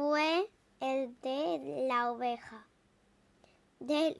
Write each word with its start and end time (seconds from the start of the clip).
fue 0.00 0.50
el 0.80 1.20
de 1.20 1.84
la 1.86 2.10
oveja 2.10 2.66
del 3.80 4.18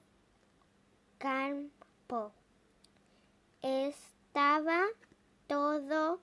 campo. 1.17 2.31
Estaba 3.63 4.85
todo 5.47 6.21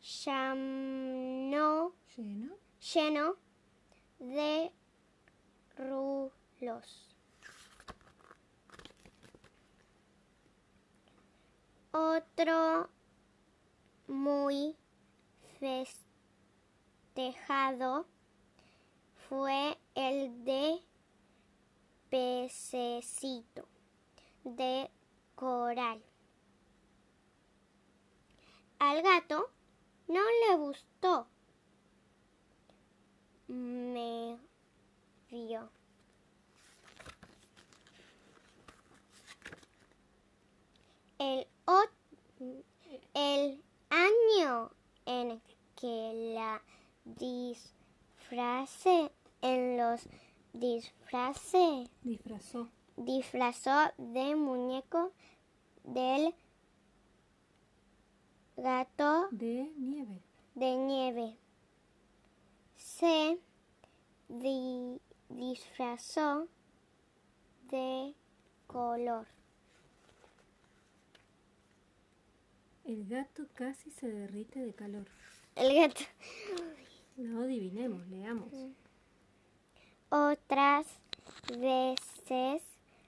llano- 0.00 1.92
Lleno. 2.16 2.56
lleno 2.80 3.36
de 4.20 4.72
rulos. 5.76 7.14
Otro 11.92 12.88
muy 14.06 14.74
festejado 17.12 18.06
fue 19.28 19.78
el 19.94 20.44
de 20.44 20.80
pececito 22.10 23.66
de 24.44 24.90
coral. 25.34 26.02
Al 28.78 29.02
gato 29.02 29.50
no 30.08 30.20
le 30.20 30.56
gustó. 30.56 31.26
Me 33.48 34.38
vio. 35.30 35.70
El, 41.18 41.46
el 43.14 43.62
año 43.90 44.70
en 45.06 45.40
que 45.76 46.34
la 46.34 46.62
disfrace 48.30 49.10
en 49.42 49.76
los 49.76 50.00
disfraces 50.54 51.88
Disfrazó. 52.02 52.68
disfrazó 52.96 53.92
de 53.98 54.34
muñeco 54.34 55.12
del 55.84 56.34
gato 58.56 59.28
De 59.30 59.70
nieve. 59.76 60.20
de 60.54 60.76
nieve. 60.76 61.36
Se 62.76 63.38
di- 64.28 65.00
disfrazó 65.28 66.48
de 67.70 68.14
color. 68.66 69.26
El 72.86 73.06
gato 73.08 73.46
casi 73.54 73.90
se 73.90 74.08
derrite 74.10 74.64
de 74.64 74.72
calor. 74.74 75.06
El 75.56 75.74
gato. 75.74 76.04
No 77.16 77.42
adivinemos, 77.42 78.06
leamos. 78.08 78.52
Otras 80.08 80.86
veces 81.56 82.62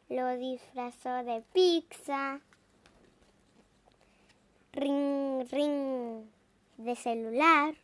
lo 0.09 0.37
disfrazó 0.37 1.25
de 1.25 1.43
pizza, 1.53 2.41
ring 4.73 5.49
ring 5.51 6.25
de 6.77 6.95
celular, 6.95 7.75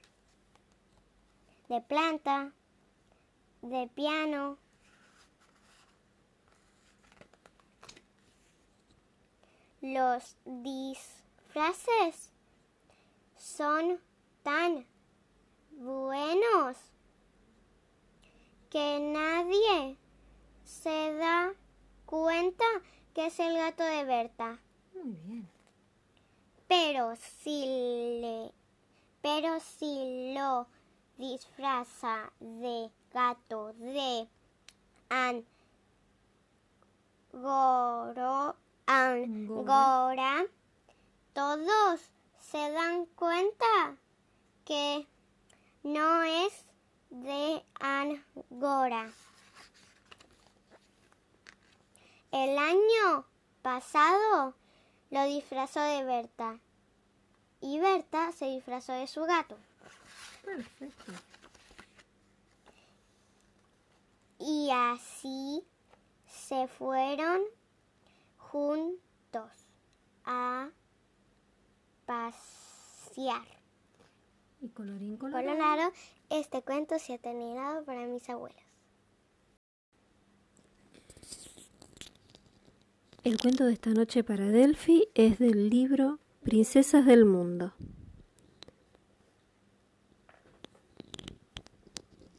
de 1.68 1.80
planta, 1.80 2.52
de 3.62 3.88
piano. 3.88 4.58
Los 9.80 10.36
disfraces 10.44 12.30
son 13.36 13.98
tan 14.44 14.86
buenos 15.82 16.76
que 18.70 19.00
nadie 19.00 19.96
se 20.64 21.14
da 21.16 21.52
cuenta 22.06 22.64
que 23.14 23.26
es 23.26 23.38
el 23.40 23.56
gato 23.56 23.84
de 23.84 24.04
Berta. 24.04 24.58
Muy 24.94 25.12
bien. 25.24 25.48
Pero 26.68 27.14
si 27.16 27.66
le 28.20 28.52
pero 29.20 29.60
si 29.60 30.32
lo 30.34 30.66
disfraza 31.16 32.32
de 32.40 32.90
gato 33.12 33.72
de 33.74 34.28
Angoro, 37.30 38.56
Angora, 38.86 40.44
todos 41.32 42.00
se 42.40 42.70
dan 42.72 43.06
cuenta 43.14 43.96
que 44.64 45.06
no 45.82 46.22
es 46.22 46.64
de 47.10 47.62
Angora. 47.80 49.12
El 52.30 52.56
año 52.56 53.26
pasado 53.60 54.54
lo 55.10 55.24
disfrazó 55.24 55.80
de 55.80 56.04
Berta 56.04 56.58
y 57.60 57.78
Berta 57.78 58.32
se 58.32 58.46
disfrazó 58.46 58.92
de 58.92 59.06
su 59.06 59.22
gato. 59.24 59.56
Perfecto. 60.44 61.12
Y 64.38 64.70
así 64.72 65.64
se 66.26 66.66
fueron 66.66 67.42
juntos 68.38 69.50
a 70.24 70.68
pasear. 72.06 73.61
Y 74.62 74.68
colorín 74.68 75.16
colorado. 75.16 75.44
Colorado, 75.44 75.92
este 76.30 76.62
cuento 76.62 76.96
se 77.00 77.14
ha 77.14 77.18
terminado 77.18 77.84
para 77.84 78.06
mis 78.06 78.28
abuelos. 78.30 78.62
El 83.24 83.40
cuento 83.40 83.64
de 83.64 83.72
esta 83.72 83.90
noche 83.90 84.22
para 84.22 84.46
Delphi 84.46 85.08
es 85.14 85.40
del 85.40 85.68
libro 85.68 86.20
Princesas 86.44 87.04
del 87.06 87.24
Mundo. 87.24 87.72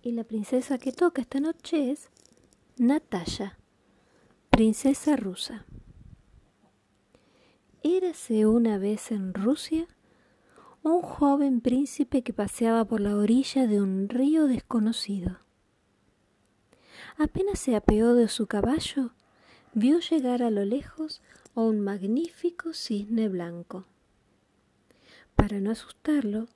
Y 0.02 0.14
la 0.14 0.24
princesa 0.24 0.78
que 0.78 0.94
toca 0.94 1.22
esta 1.22 1.42
noche 1.42 1.92
es 1.92 2.10
Natalia, 2.78 3.58
princesa 4.50 5.18
rusa. 5.18 5.66
Érase 7.84 8.46
una 8.46 8.78
vez 8.78 9.12
en 9.12 9.34
Rusia 9.34 9.88
un 10.84 11.02
joven 11.02 11.62
príncipe 11.62 12.24
que 12.24 12.34
paseaba 12.34 12.84
por 12.84 13.00
la 13.00 13.16
orilla 13.16 13.68
de 13.68 13.82
un 13.82 14.10
río 14.10 14.48
desconocido. 14.48 15.40
Apenas 17.18 17.60
se 17.60 17.78
apeó 17.78 18.14
de 18.16 18.28
su 18.28 18.48
caballo, 18.48 19.12
vio 19.74 20.00
llegar 20.00 20.44
a 20.44 20.52
lo 20.52 20.66
lejos 20.66 21.22
a 21.56 21.62
un 21.62 21.80
magnífico 21.80 22.74
cisne 22.74 23.30
blanco. 23.30 23.86
Para 25.36 25.62
no 25.62 25.72
asustarlo, 25.72 26.48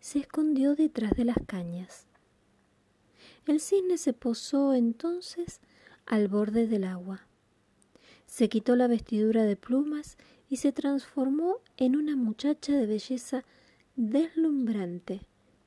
se 0.00 0.18
escondió 0.18 0.74
detrás 0.74 1.12
de 1.12 1.24
las 1.24 1.38
cañas. 1.46 2.06
El 3.46 3.60
cisne 3.60 3.98
se 3.98 4.12
posó 4.12 4.74
entonces 4.74 5.60
al 6.06 6.26
borde 6.26 6.66
del 6.66 6.82
agua. 6.82 7.26
Se 8.26 8.48
quitó 8.48 8.74
la 8.74 8.88
vestidura 8.88 9.44
de 9.44 9.54
plumas 9.54 10.16
y 10.48 10.56
se 10.56 10.72
transformó 10.72 11.58
en 11.76 11.94
una 11.94 12.16
muchacha 12.16 12.72
de 12.72 12.86
belleza 12.86 13.44
deslumbrante 13.96 15.22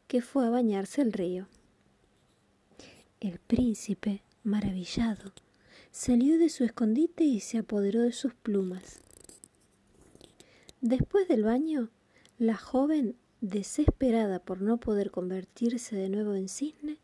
que 0.07 0.21
fue 0.21 0.45
a 0.45 0.51
bañarse 0.51 1.01
al 1.01 1.13
río. 1.13 1.47
El 3.19 3.39
príncipe, 3.39 4.21
maravillado, 4.43 5.33
salió 5.91 6.37
de 6.37 6.49
su 6.49 6.63
escondite 6.63 7.23
y 7.23 7.39
se 7.39 7.57
apoderó 7.57 8.01
de 8.01 8.11
sus 8.11 8.35
plumas. 8.35 9.01
Después 10.79 11.27
del 11.27 11.43
baño, 11.43 11.89
la 12.37 12.55
joven, 12.55 13.15
desesperada 13.41 14.39
por 14.39 14.61
no 14.61 14.77
poder 14.77 15.09
convertirse 15.09 15.95
de 15.95 16.09
nuevo 16.09 16.35
en 16.35 16.49
cisne, 16.49 16.99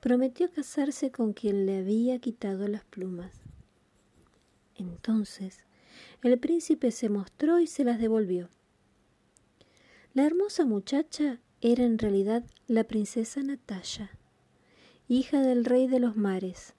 prometió 0.00 0.50
casarse 0.52 1.10
con 1.10 1.32
quien 1.32 1.66
le 1.66 1.78
había 1.78 2.18
quitado 2.20 2.68
las 2.68 2.84
plumas. 2.84 3.40
Entonces, 4.76 5.64
el 6.22 6.38
príncipe 6.38 6.92
se 6.92 7.08
mostró 7.08 7.58
y 7.58 7.66
se 7.66 7.84
las 7.84 7.98
devolvió. 7.98 8.48
La 10.14 10.24
hermosa 10.24 10.64
muchacha 10.64 11.40
era 11.60 11.82
en 11.82 11.98
realidad 11.98 12.44
la 12.68 12.84
princesa 12.84 13.42
Natalia, 13.42 14.16
hija 15.08 15.40
del 15.40 15.64
rey 15.64 15.88
de 15.88 15.98
los 15.98 16.16
mares, 16.16 16.74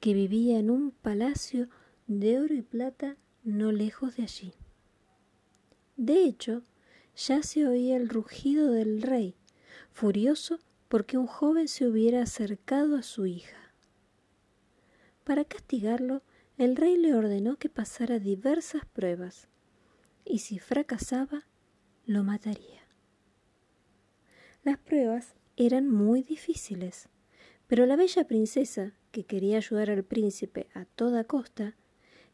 que 0.00 0.12
vivía 0.12 0.58
en 0.58 0.68
un 0.68 0.90
palacio 0.90 1.70
de 2.08 2.38
oro 2.38 2.52
y 2.52 2.60
plata 2.60 3.16
no 3.42 3.72
lejos 3.72 4.16
de 4.16 4.24
allí. 4.24 4.52
De 5.96 6.24
hecho, 6.24 6.62
ya 7.16 7.42
se 7.42 7.66
oía 7.66 7.96
el 7.96 8.10
rugido 8.10 8.70
del 8.70 9.00
rey, 9.00 9.34
furioso 9.90 10.58
porque 10.88 11.16
un 11.16 11.26
joven 11.26 11.68
se 11.68 11.88
hubiera 11.88 12.20
acercado 12.20 12.96
a 12.96 13.02
su 13.02 13.24
hija. 13.24 13.72
Para 15.24 15.46
castigarlo, 15.46 16.20
el 16.58 16.76
rey 16.76 16.98
le 16.98 17.14
ordenó 17.14 17.56
que 17.56 17.70
pasara 17.70 18.18
diversas 18.18 18.84
pruebas, 18.84 19.48
y 20.26 20.40
si 20.40 20.58
fracasaba, 20.58 21.46
lo 22.06 22.22
mataría. 22.22 22.82
Las 24.62 24.78
pruebas 24.78 25.34
eran 25.56 25.88
muy 25.88 26.22
difíciles, 26.22 27.08
Pero 27.66 27.86
la 27.86 27.96
bella 27.96 28.26
princesa, 28.26 28.92
que 29.10 29.24
quería 29.24 29.56
ayudar 29.56 29.88
al 29.88 30.04
príncipe 30.04 30.68
a 30.74 30.84
toda 30.84 31.24
costa, 31.24 31.74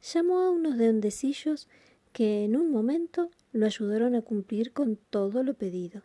llamó 0.02 0.40
a 0.40 0.50
unos 0.50 0.76
duendecillos 0.76 1.68
que 2.12 2.44
en 2.44 2.56
un 2.56 2.72
momento 2.72 3.30
lo 3.52 3.66
ayudaron 3.66 4.16
a 4.16 4.22
cumplir 4.22 4.72
con 4.72 4.96
todo 4.96 5.44
lo 5.44 5.54
pedido. 5.54 6.02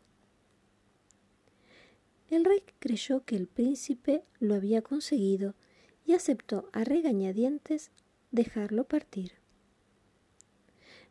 El 2.29 2.45
rey 2.45 2.63
creyó 2.79 3.23
que 3.23 3.35
el 3.35 3.47
príncipe 3.47 4.23
lo 4.39 4.55
había 4.55 4.81
conseguido 4.81 5.55
y 6.05 6.13
aceptó 6.13 6.69
a 6.71 6.83
regañadientes 6.83 7.91
dejarlo 8.31 8.83
partir. 8.83 9.33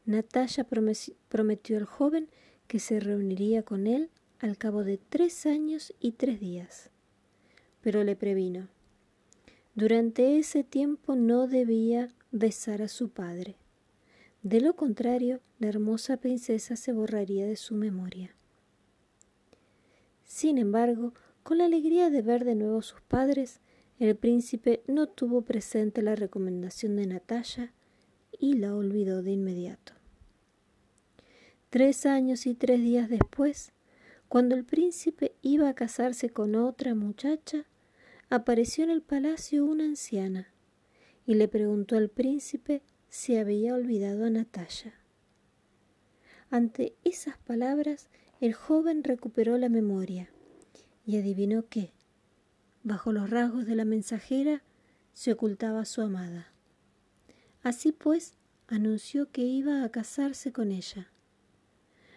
Natalia 0.06 0.66
prometió 1.28 1.78
al 1.78 1.86
joven 1.86 2.28
que 2.66 2.78
se 2.78 3.00
reuniría 3.00 3.62
con 3.62 3.86
él 3.86 4.10
al 4.40 4.58
cabo 4.58 4.84
de 4.84 4.98
tres 4.98 5.46
años 5.46 5.94
y 6.00 6.12
tres 6.12 6.40
días, 6.40 6.90
pero 7.80 8.04
le 8.04 8.16
previno. 8.16 8.68
Durante 9.74 10.38
ese 10.38 10.62
tiempo 10.64 11.16
no 11.16 11.46
debía 11.46 12.08
besar 12.30 12.82
a 12.82 12.88
su 12.88 13.08
padre. 13.08 13.56
De 14.42 14.60
lo 14.60 14.76
contrario, 14.76 15.40
la 15.58 15.68
hermosa 15.68 16.18
princesa 16.18 16.76
se 16.76 16.92
borraría 16.92 17.46
de 17.46 17.56
su 17.56 17.74
memoria. 17.74 18.34
Sin 20.24 20.58
embargo, 20.58 21.14
con 21.42 21.58
la 21.58 21.64
alegría 21.64 22.10
de 22.10 22.22
ver 22.22 22.44
de 22.44 22.54
nuevo 22.54 22.78
a 22.78 22.82
sus 22.82 23.00
padres, 23.00 23.60
el 23.98 24.16
príncipe 24.16 24.82
no 24.86 25.06
tuvo 25.06 25.42
presente 25.42 26.02
la 26.02 26.16
recomendación 26.16 26.96
de 26.96 27.06
Natalia 27.06 27.72
y 28.38 28.54
la 28.54 28.74
olvidó 28.74 29.22
de 29.22 29.32
inmediato. 29.32 29.92
Tres 31.74 32.06
años 32.06 32.46
y 32.46 32.54
tres 32.54 32.80
días 32.80 33.08
después, 33.08 33.72
cuando 34.28 34.54
el 34.54 34.64
príncipe 34.64 35.34
iba 35.42 35.68
a 35.68 35.74
casarse 35.74 36.30
con 36.30 36.54
otra 36.54 36.94
muchacha, 36.94 37.64
apareció 38.30 38.84
en 38.84 38.90
el 38.90 39.02
palacio 39.02 39.64
una 39.64 39.82
anciana 39.82 40.54
y 41.26 41.34
le 41.34 41.48
preguntó 41.48 41.96
al 41.96 42.10
príncipe 42.10 42.84
si 43.08 43.36
había 43.36 43.74
olvidado 43.74 44.24
a 44.24 44.30
Natalia. 44.30 44.94
Ante 46.48 46.94
esas 47.02 47.38
palabras, 47.38 48.08
el 48.40 48.54
joven 48.54 49.02
recuperó 49.02 49.58
la 49.58 49.68
memoria 49.68 50.30
y 51.04 51.18
adivinó 51.18 51.66
que, 51.66 51.90
bajo 52.84 53.10
los 53.10 53.30
rasgos 53.30 53.66
de 53.66 53.74
la 53.74 53.84
mensajera, 53.84 54.62
se 55.12 55.32
ocultaba 55.32 55.84
su 55.86 56.02
amada. 56.02 56.52
Así 57.64 57.90
pues, 57.90 58.34
anunció 58.68 59.32
que 59.32 59.42
iba 59.42 59.82
a 59.82 59.88
casarse 59.88 60.52
con 60.52 60.70
ella. 60.70 61.10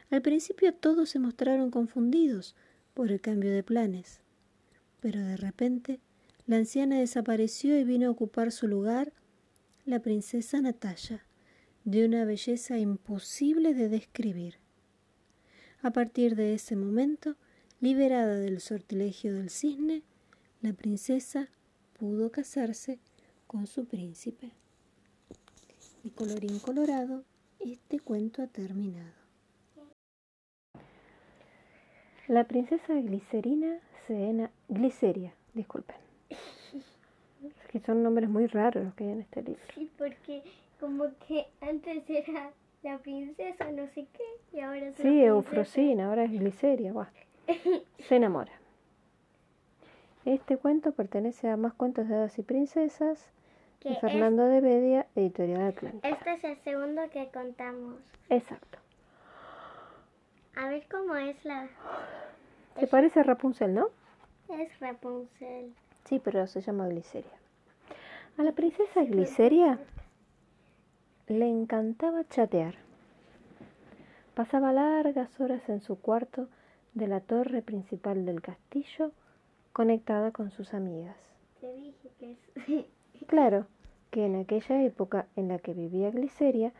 Al 0.09 0.21
principio 0.21 0.73
todos 0.73 1.09
se 1.09 1.19
mostraron 1.19 1.69
confundidos 1.69 2.55
por 2.93 3.11
el 3.11 3.19
cambio 3.19 3.51
de 3.51 3.63
planes, 3.63 4.21
pero 5.01 5.21
de 5.21 5.35
repente 5.35 5.99
la 6.45 6.55
anciana 6.55 6.97
desapareció 6.97 7.77
y 7.77 7.83
vino 7.83 8.07
a 8.07 8.11
ocupar 8.11 8.51
su 8.51 8.67
lugar 8.67 9.11
la 9.85 9.99
princesa 9.99 10.61
Natalia, 10.61 11.25
de 11.83 12.05
una 12.05 12.25
belleza 12.25 12.77
imposible 12.77 13.73
de 13.73 13.89
describir. 13.89 14.55
A 15.81 15.91
partir 15.91 16.35
de 16.35 16.53
ese 16.53 16.75
momento, 16.75 17.35
liberada 17.79 18.35
del 18.35 18.59
sortilegio 18.59 19.33
del 19.33 19.49
cisne, 19.49 20.03
la 20.61 20.73
princesa 20.73 21.49
pudo 21.99 22.31
casarse 22.31 22.99
con 23.45 23.67
su 23.67 23.85
príncipe. 23.85 24.51
Y 26.03 26.09
colorín 26.09 26.59
colorado, 26.59 27.23
este 27.59 27.99
cuento 27.99 28.41
ha 28.41 28.47
terminado. 28.47 29.26
La 32.27 32.43
princesa 32.43 32.93
Glicerina 32.93 33.79
se 34.05 34.49
Gliceria, 34.67 35.33
disculpen. 35.53 35.95
Es 36.29 37.67
que 37.71 37.79
son 37.79 38.03
nombres 38.03 38.29
muy 38.29 38.47
raros 38.47 38.83
los 38.83 38.93
que 38.95 39.05
hay 39.05 39.11
en 39.11 39.21
este 39.21 39.43
libro. 39.43 39.61
Sí, 39.73 39.89
porque 39.97 40.43
como 40.79 41.05
que 41.25 41.47
antes 41.61 42.03
era 42.09 42.51
la 42.83 42.97
princesa 42.97 43.71
no 43.71 43.87
sé 43.87 44.07
qué 44.11 44.57
y 44.57 44.59
ahora 44.59 44.87
es 44.87 44.95
Sí, 44.95 45.23
Eufrosina, 45.23 46.09
ahora 46.09 46.25
es 46.25 46.31
Gliceria. 46.31 46.93
Se 47.99 48.15
enamora. 48.17 48.51
Este 50.25 50.57
cuento 50.57 50.91
pertenece 50.91 51.49
a 51.49 51.55
Más 51.55 51.73
cuentos 51.73 52.09
de 52.09 52.15
hadas 52.15 52.37
y 52.37 52.43
princesas 52.43 53.31
de 53.85 53.95
Fernando 53.95 54.43
de 54.43 54.59
Bedia, 54.59 55.07
editorial 55.15 55.61
Atlántica. 55.61 56.09
Este 56.09 56.33
es 56.33 56.43
el 56.43 56.57
segundo 56.57 57.01
que 57.09 57.29
contamos. 57.29 57.95
Exacto. 58.29 58.79
A 60.57 60.67
ver 60.69 60.87
cómo 60.89 61.15
es 61.15 61.45
la... 61.45 61.69
¿Te 62.79 62.87
parece 62.87 63.21
Rapunzel, 63.21 63.75
no? 63.75 63.89
Es 64.49 64.79
Rapunzel. 64.79 65.75
Sí, 66.05 66.19
pero 66.19 66.47
se 66.47 66.61
llama 66.61 66.87
Gliceria. 66.87 67.31
A 68.39 68.43
la 68.43 68.53
princesa 68.53 69.03
Gliceria 69.03 69.79
le 71.27 71.47
encantaba 71.47 72.27
chatear. 72.27 72.73
Pasaba 74.33 74.73
largas 74.73 75.39
horas 75.39 75.69
en 75.69 75.79
su 75.79 75.99
cuarto 75.99 76.47
de 76.95 77.07
la 77.07 77.19
torre 77.19 77.61
principal 77.61 78.25
del 78.25 78.41
castillo, 78.41 79.11
conectada 79.73 80.31
con 80.31 80.49
sus 80.49 80.73
amigas. 80.73 81.17
Te 81.61 81.71
dije 81.71 82.09
que 82.19 82.31
es... 82.31 82.85
claro, 83.27 83.67
que 84.09 84.25
en 84.25 84.35
aquella 84.37 84.81
época 84.81 85.27
en 85.35 85.49
la 85.49 85.59
que 85.59 85.75
vivía 85.75 86.09
Gliceria 86.09 86.73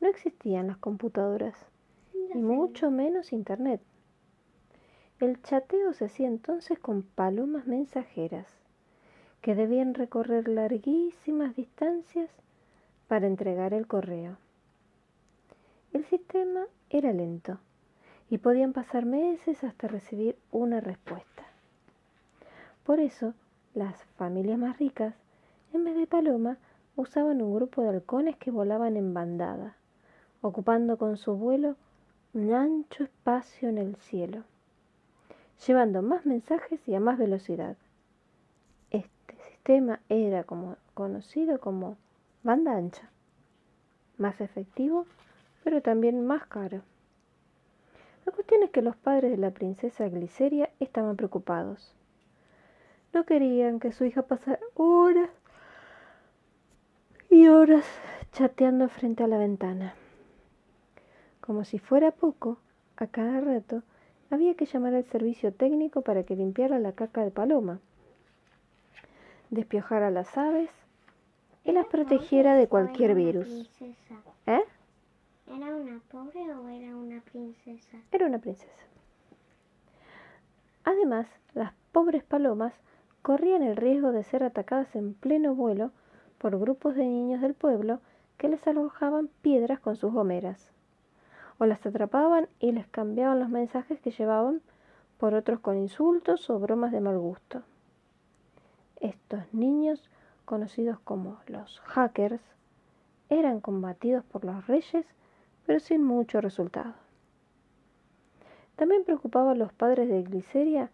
no 0.00 0.08
existían 0.08 0.66
las 0.66 0.78
computadoras 0.78 1.69
y 2.34 2.38
mucho 2.38 2.90
menos 2.90 3.32
Internet. 3.32 3.80
El 5.18 5.42
chateo 5.42 5.92
se 5.92 6.06
hacía 6.06 6.28
entonces 6.28 6.78
con 6.78 7.02
palomas 7.02 7.66
mensajeras, 7.66 8.46
que 9.42 9.54
debían 9.54 9.94
recorrer 9.94 10.48
larguísimas 10.48 11.56
distancias 11.56 12.30
para 13.08 13.26
entregar 13.26 13.74
el 13.74 13.86
correo. 13.86 14.36
El 15.92 16.04
sistema 16.04 16.66
era 16.88 17.12
lento 17.12 17.58
y 18.28 18.38
podían 18.38 18.72
pasar 18.72 19.06
meses 19.06 19.64
hasta 19.64 19.88
recibir 19.88 20.36
una 20.52 20.80
respuesta. 20.80 21.44
Por 22.84 23.00
eso, 23.00 23.34
las 23.74 24.04
familias 24.16 24.58
más 24.58 24.78
ricas, 24.78 25.14
en 25.72 25.84
vez 25.84 25.96
de 25.96 26.06
paloma, 26.06 26.58
usaban 26.96 27.42
un 27.42 27.54
grupo 27.54 27.82
de 27.82 27.90
halcones 27.90 28.36
que 28.36 28.50
volaban 28.50 28.96
en 28.96 29.12
bandada, 29.14 29.76
ocupando 30.40 30.96
con 30.96 31.16
su 31.16 31.34
vuelo 31.34 31.76
un 32.32 32.54
ancho 32.54 33.02
espacio 33.02 33.68
en 33.68 33.78
el 33.78 33.96
cielo, 33.96 34.44
llevando 35.66 36.00
más 36.00 36.26
mensajes 36.26 36.80
y 36.86 36.94
a 36.94 37.00
más 37.00 37.18
velocidad. 37.18 37.76
Este 38.90 39.34
sistema 39.48 40.00
era 40.08 40.44
como, 40.44 40.76
conocido 40.94 41.58
como 41.58 41.96
banda 42.44 42.76
ancha, 42.76 43.10
más 44.16 44.40
efectivo, 44.40 45.06
pero 45.64 45.82
también 45.82 46.24
más 46.24 46.46
caro. 46.46 46.82
La 48.24 48.32
cuestión 48.32 48.62
es 48.62 48.70
que 48.70 48.82
los 48.82 48.94
padres 48.96 49.32
de 49.32 49.36
la 49.36 49.50
princesa 49.50 50.08
Gliceria 50.08 50.70
estaban 50.78 51.16
preocupados. 51.16 51.96
No 53.12 53.24
querían 53.24 53.80
que 53.80 53.90
su 53.90 54.04
hija 54.04 54.22
pasara 54.22 54.60
horas 54.74 55.30
y 57.28 57.48
horas 57.48 57.84
chateando 58.30 58.88
frente 58.88 59.24
a 59.24 59.26
la 59.26 59.38
ventana. 59.38 59.94
Como 61.50 61.64
si 61.64 61.80
fuera 61.80 62.12
poco, 62.12 62.58
a 62.96 63.08
cada 63.08 63.40
rato 63.40 63.82
había 64.30 64.54
que 64.54 64.66
llamar 64.66 64.94
al 64.94 65.04
servicio 65.06 65.52
técnico 65.52 66.02
para 66.02 66.22
que 66.22 66.36
limpiara 66.36 66.78
la 66.78 66.92
caca 66.92 67.24
de 67.24 67.32
paloma, 67.32 67.80
despiojara 69.50 70.12
las 70.12 70.38
aves 70.38 70.70
y 71.64 71.72
las 71.72 71.86
protegiera 71.86 72.54
de 72.54 72.68
cualquier 72.68 73.16
virus. 73.16 73.68
¿Eh? 74.46 74.62
¿Era 75.48 75.74
una 75.74 76.00
pobre 76.12 76.54
o 76.54 76.68
era 76.68 76.94
una 76.94 77.20
princesa? 77.20 77.98
Era 78.12 78.26
una 78.26 78.38
princesa. 78.38 78.84
Además, 80.84 81.26
las 81.54 81.72
pobres 81.90 82.22
palomas 82.22 82.74
corrían 83.22 83.64
el 83.64 83.74
riesgo 83.74 84.12
de 84.12 84.22
ser 84.22 84.44
atacadas 84.44 84.94
en 84.94 85.14
pleno 85.14 85.56
vuelo 85.56 85.90
por 86.38 86.60
grupos 86.60 86.94
de 86.94 87.06
niños 87.06 87.40
del 87.40 87.54
pueblo 87.54 87.98
que 88.38 88.48
les 88.48 88.64
arrojaban 88.68 89.28
piedras 89.42 89.80
con 89.80 89.96
sus 89.96 90.12
gomeras 90.12 90.70
o 91.60 91.66
las 91.66 91.84
atrapaban 91.84 92.48
y 92.58 92.72
les 92.72 92.86
cambiaban 92.88 93.38
los 93.38 93.50
mensajes 93.50 94.00
que 94.00 94.10
llevaban 94.10 94.62
por 95.18 95.34
otros 95.34 95.60
con 95.60 95.76
insultos 95.76 96.48
o 96.48 96.58
bromas 96.58 96.90
de 96.90 97.00
mal 97.00 97.18
gusto. 97.18 97.62
Estos 98.98 99.42
niños, 99.52 100.10
conocidos 100.46 100.98
como 101.00 101.38
los 101.46 101.78
hackers, 101.80 102.40
eran 103.28 103.60
combatidos 103.60 104.24
por 104.24 104.44
los 104.44 104.66
reyes, 104.66 105.06
pero 105.66 105.78
sin 105.78 106.02
mucho 106.02 106.40
resultado. 106.40 106.94
También 108.76 109.04
preocupaba 109.04 109.52
a 109.52 109.54
los 109.54 109.72
padres 109.74 110.08
de 110.08 110.22
Gliceria 110.22 110.90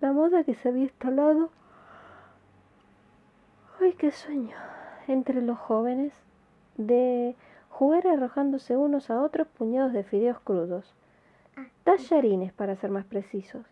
la 0.00 0.12
moda 0.12 0.42
que 0.42 0.54
se 0.54 0.70
había 0.70 0.84
instalado. 0.84 1.50
¡Ay, 3.78 3.92
qué 3.92 4.10
sueño! 4.10 4.56
entre 5.08 5.42
los 5.42 5.58
jóvenes 5.58 6.12
de 6.76 7.36
jugar 7.72 8.06
arrojándose 8.06 8.76
unos 8.76 9.10
a 9.10 9.20
otros 9.22 9.48
puñados 9.48 9.94
de 9.94 10.04
fideos 10.04 10.38
crudos, 10.40 10.94
tallarines 11.84 12.52
para 12.52 12.76
ser 12.76 12.90
más 12.90 13.06
precisos, 13.06 13.64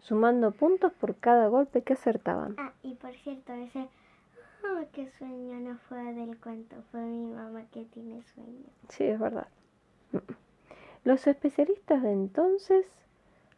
sumando 0.00 0.50
puntos 0.50 0.92
por 0.92 1.14
cada 1.14 1.46
golpe 1.46 1.82
que 1.82 1.92
acertaban. 1.92 2.56
Ah, 2.58 2.72
y 2.82 2.94
por 2.94 3.14
cierto, 3.14 3.52
ese 3.54 3.88
oh, 4.64 4.84
qué 4.92 5.08
sueño 5.18 5.60
no 5.60 5.78
fue 5.88 6.02
del 6.14 6.36
cuento, 6.38 6.76
fue 6.90 7.00
mi 7.00 7.26
mamá 7.26 7.62
que 7.70 7.84
tiene 7.84 8.22
sueño. 8.34 8.66
Sí, 8.88 9.04
es 9.04 9.20
verdad. 9.20 9.46
Los 11.04 11.26
especialistas 11.26 12.02
de 12.02 12.12
entonces 12.12 12.86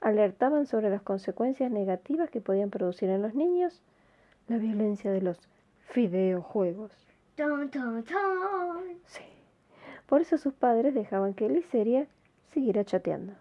alertaban 0.00 0.67
sobre 0.67 0.91
las 0.91 1.00
consecuencias 1.00 1.71
negativas 1.71 2.29
que 2.29 2.41
podían 2.41 2.71
producir 2.71 3.09
en 3.09 3.23
los 3.23 3.35
niños 3.35 3.81
la 4.47 4.59
violencia 4.59 5.11
de 5.11 5.23
los 5.23 5.38
videojuegos. 5.95 6.93
Ton, 7.37 7.71
ton, 7.71 8.03
ton. 8.05 8.99
Sí. 9.07 9.23
Por 10.06 10.20
eso 10.20 10.38
sus 10.38 10.54
padres 10.54 10.94
dejaban 10.94 11.34
que 11.34 11.48
Liseria 11.48 12.06
siguiera 12.52 12.84
chateando. 12.84 13.34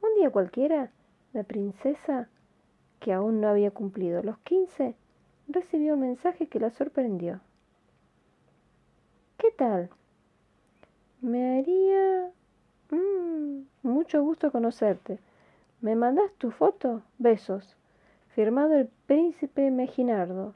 Un 0.00 0.14
día 0.16 0.30
cualquiera, 0.30 0.90
la 1.32 1.42
princesa, 1.42 2.28
que 3.00 3.12
aún 3.12 3.40
no 3.40 3.48
había 3.48 3.70
cumplido 3.70 4.22
los 4.22 4.38
quince, 4.38 4.94
recibió 5.48 5.94
un 5.94 6.00
mensaje 6.00 6.46
que 6.46 6.60
la 6.60 6.70
sorprendió. 6.70 7.40
¿Qué 9.38 9.50
tal? 9.52 9.90
Me 11.20 11.58
haría 11.58 12.30
mm, 12.90 13.62
mucho 13.82 14.22
gusto 14.22 14.52
conocerte. 14.52 15.18
¿Me 15.80 15.96
mandas 15.96 16.32
tu 16.38 16.50
foto? 16.50 17.02
Besos. 17.18 17.76
Firmado 18.34 18.74
el 18.74 18.88
príncipe 19.06 19.70
Meginardo. 19.70 20.54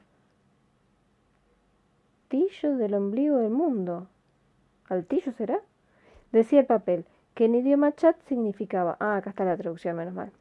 Tillo 2.29 2.77
del 2.77 2.93
ombligo 2.93 3.37
del 3.37 3.51
mundo. 3.51 4.07
¿Altillo 4.93 5.31
será? 5.33 5.59
Decía 6.31 6.59
el 6.61 6.65
papel, 6.65 7.05
que 7.33 7.45
en 7.45 7.55
idioma 7.55 7.93
chat 7.93 8.15
significaba. 8.27 8.95
Ah, 8.99 9.17
acá 9.17 9.31
está 9.31 9.43
la 9.43 9.57
traducción, 9.57 9.95
menos 9.95 10.13
mal. 10.13 10.31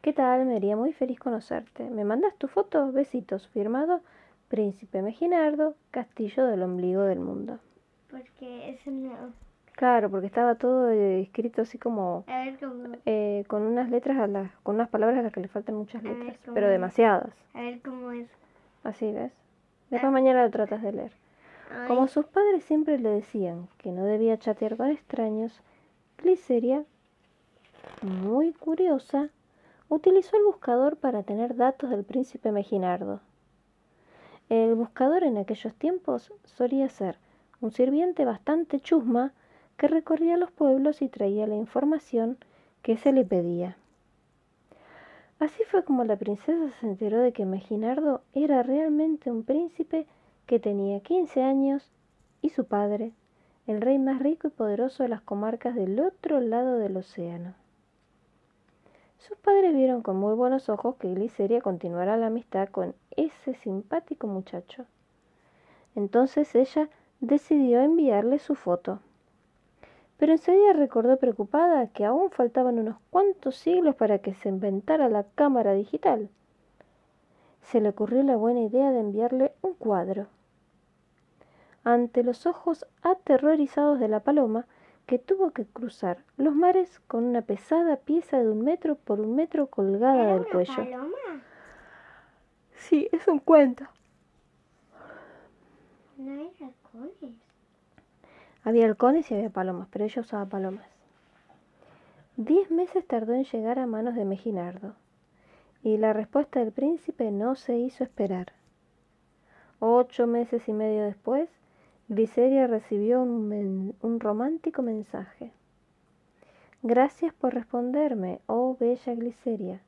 ¿Qué 0.00 0.12
tal? 0.12 0.46
Me 0.46 0.56
haría 0.56 0.76
muy 0.76 0.92
feliz 0.92 1.18
conocerte. 1.18 1.88
¿Me 1.90 2.04
mandas 2.04 2.34
tu 2.36 2.48
foto? 2.48 2.92
Besitos. 2.92 3.48
Firmado 3.48 4.00
Príncipe 4.48 5.02
Meginardo, 5.02 5.74
Castillo 5.90 6.46
del 6.46 6.62
Ombligo 6.62 7.02
del 7.02 7.20
Mundo. 7.20 7.58
Porque 8.10 8.70
es 8.70 8.86
una... 8.86 9.30
Claro, 9.76 10.10
porque 10.10 10.26
estaba 10.26 10.56
todo 10.56 10.90
eh, 10.90 11.20
escrito 11.20 11.62
así 11.62 11.78
como 11.78 12.24
A 12.26 12.46
ver 12.46 12.58
cómo... 12.58 12.96
eh, 13.06 13.44
con 13.46 13.62
unas 13.62 13.90
letras 13.90 14.18
a 14.18 14.26
las, 14.26 14.50
con 14.64 14.74
unas 14.74 14.88
palabras 14.88 15.18
a 15.18 15.22
las 15.22 15.32
que 15.32 15.40
le 15.40 15.46
faltan 15.48 15.76
muchas 15.76 16.02
letras, 16.02 16.36
¿cómo 16.44 16.54
pero 16.54 16.68
demasiadas. 16.68 17.30
A 17.54 17.60
ver 17.60 17.80
cómo 17.82 18.10
es. 18.10 18.28
Así 18.82 19.12
ves. 19.12 19.30
Después 19.90 20.12
mañana 20.12 20.42
lo 20.42 20.50
tratas 20.50 20.82
de 20.82 20.92
leer. 20.92 21.12
Como 21.86 22.08
sus 22.08 22.24
padres 22.26 22.64
siempre 22.64 22.98
le 22.98 23.10
decían 23.10 23.68
que 23.76 23.92
no 23.92 24.04
debía 24.04 24.38
chatear 24.38 24.76
con 24.76 24.90
extraños, 24.90 25.60
Gliceria, 26.16 26.84
muy 28.02 28.52
curiosa, 28.52 29.30
utilizó 29.88 30.36
el 30.36 30.44
buscador 30.44 30.96
para 30.96 31.22
tener 31.22 31.56
datos 31.56 31.90
del 31.90 32.04
príncipe 32.04 32.52
Meginardo. 32.52 33.20
El 34.48 34.74
buscador 34.74 35.24
en 35.24 35.36
aquellos 35.36 35.74
tiempos 35.74 36.32
solía 36.44 36.88
ser 36.88 37.18
un 37.60 37.70
sirviente 37.70 38.24
bastante 38.24 38.80
chusma 38.80 39.32
que 39.76 39.88
recorría 39.88 40.36
los 40.36 40.50
pueblos 40.50 41.02
y 41.02 41.08
traía 41.08 41.46
la 41.46 41.56
información 41.56 42.38
que 42.82 42.96
se 42.96 43.12
le 43.12 43.24
pedía. 43.24 43.76
Así 45.38 45.62
fue 45.70 45.84
como 45.84 46.04
la 46.04 46.16
princesa 46.16 46.70
se 46.80 46.86
enteró 46.86 47.20
de 47.20 47.32
que 47.32 47.44
Meginardo 47.44 48.22
era 48.32 48.62
realmente 48.62 49.30
un 49.30 49.44
príncipe 49.44 50.06
que 50.48 50.58
tenía 50.58 51.00
15 51.00 51.42
años 51.42 51.92
y 52.40 52.48
su 52.48 52.64
padre, 52.64 53.12
el 53.66 53.82
rey 53.82 53.98
más 53.98 54.18
rico 54.18 54.48
y 54.48 54.50
poderoso 54.50 55.02
de 55.02 55.10
las 55.10 55.20
comarcas 55.20 55.74
del 55.74 56.00
otro 56.00 56.40
lado 56.40 56.78
del 56.78 56.96
océano. 56.96 57.52
Sus 59.18 59.36
padres 59.36 59.74
vieron 59.74 60.00
con 60.00 60.16
muy 60.16 60.34
buenos 60.34 60.70
ojos 60.70 60.96
que 60.96 61.12
Gliceria 61.12 61.60
continuara 61.60 62.16
la 62.16 62.28
amistad 62.28 62.70
con 62.70 62.94
ese 63.14 63.52
simpático 63.56 64.26
muchacho. 64.26 64.86
Entonces 65.94 66.54
ella 66.54 66.88
decidió 67.20 67.80
enviarle 67.80 68.38
su 68.38 68.54
foto. 68.54 69.00
Pero 70.16 70.32
enseguida 70.32 70.72
recordó 70.72 71.18
preocupada 71.18 71.88
que 71.88 72.06
aún 72.06 72.30
faltaban 72.30 72.78
unos 72.78 72.96
cuantos 73.10 73.54
siglos 73.56 73.96
para 73.96 74.20
que 74.20 74.32
se 74.32 74.48
inventara 74.48 75.10
la 75.10 75.24
cámara 75.24 75.74
digital. 75.74 76.30
Se 77.60 77.82
le 77.82 77.90
ocurrió 77.90 78.22
la 78.22 78.36
buena 78.36 78.60
idea 78.60 78.92
de 78.92 79.00
enviarle 79.00 79.52
un 79.60 79.74
cuadro. 79.74 80.28
Ante 81.88 82.22
los 82.22 82.44
ojos 82.44 82.84
aterrorizados 83.00 83.98
de 83.98 84.08
la 84.08 84.20
paloma, 84.20 84.66
que 85.06 85.18
tuvo 85.18 85.52
que 85.52 85.64
cruzar 85.64 86.18
los 86.36 86.54
mares 86.54 87.00
con 87.06 87.24
una 87.24 87.40
pesada 87.40 87.96
pieza 87.96 88.38
de 88.38 88.50
un 88.50 88.62
metro 88.62 88.96
por 88.96 89.20
un 89.20 89.34
metro 89.34 89.68
colgada 89.68 90.22
¿Era 90.22 90.32
del 90.34 90.40
una 90.42 90.50
cuello. 90.50 90.74
paloma? 90.76 91.42
Sí, 92.74 93.08
es 93.10 93.26
un 93.26 93.38
cuento. 93.38 93.84
No 96.18 96.30
hay 96.30 96.52
halcones. 96.60 97.38
Había 98.64 98.84
halcones 98.84 99.30
y 99.30 99.34
había 99.36 99.48
palomas, 99.48 99.88
pero 99.90 100.04
ella 100.04 100.20
usaba 100.20 100.44
palomas. 100.44 100.86
Diez 102.36 102.70
meses 102.70 103.06
tardó 103.06 103.32
en 103.32 103.44
llegar 103.44 103.78
a 103.78 103.86
manos 103.86 104.14
de 104.14 104.26
Meginardo, 104.26 104.94
y 105.82 105.96
la 105.96 106.12
respuesta 106.12 106.60
del 106.60 106.72
príncipe 106.72 107.30
no 107.30 107.54
se 107.54 107.78
hizo 107.78 108.04
esperar. 108.04 108.52
Ocho 109.80 110.26
meses 110.26 110.68
y 110.68 110.74
medio 110.74 111.04
después, 111.04 111.48
Gliceria 112.08 112.66
recibió 112.66 113.22
un, 113.22 113.48
men- 113.48 113.94
un 114.02 114.20
romántico 114.20 114.82
mensaje. 114.82 115.52
Gracias 116.82 117.34
por 117.34 117.54
responderme, 117.54 118.40
oh 118.46 118.76
bella 118.78 119.14
Gliceria. 119.14 119.80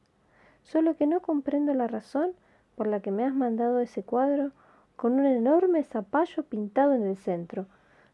Solo 0.62 0.96
que 0.96 1.06
no 1.06 1.20
comprendo 1.20 1.72
la 1.74 1.86
razón 1.86 2.32
por 2.76 2.86
la 2.86 3.00
que 3.00 3.10
me 3.10 3.24
has 3.24 3.34
mandado 3.34 3.80
ese 3.80 4.02
cuadro 4.02 4.50
con 4.96 5.12
un 5.14 5.24
enorme 5.26 5.82
zapallo 5.84 6.42
pintado 6.42 6.92
en 6.94 7.06
el 7.06 7.16
centro, 7.16 7.66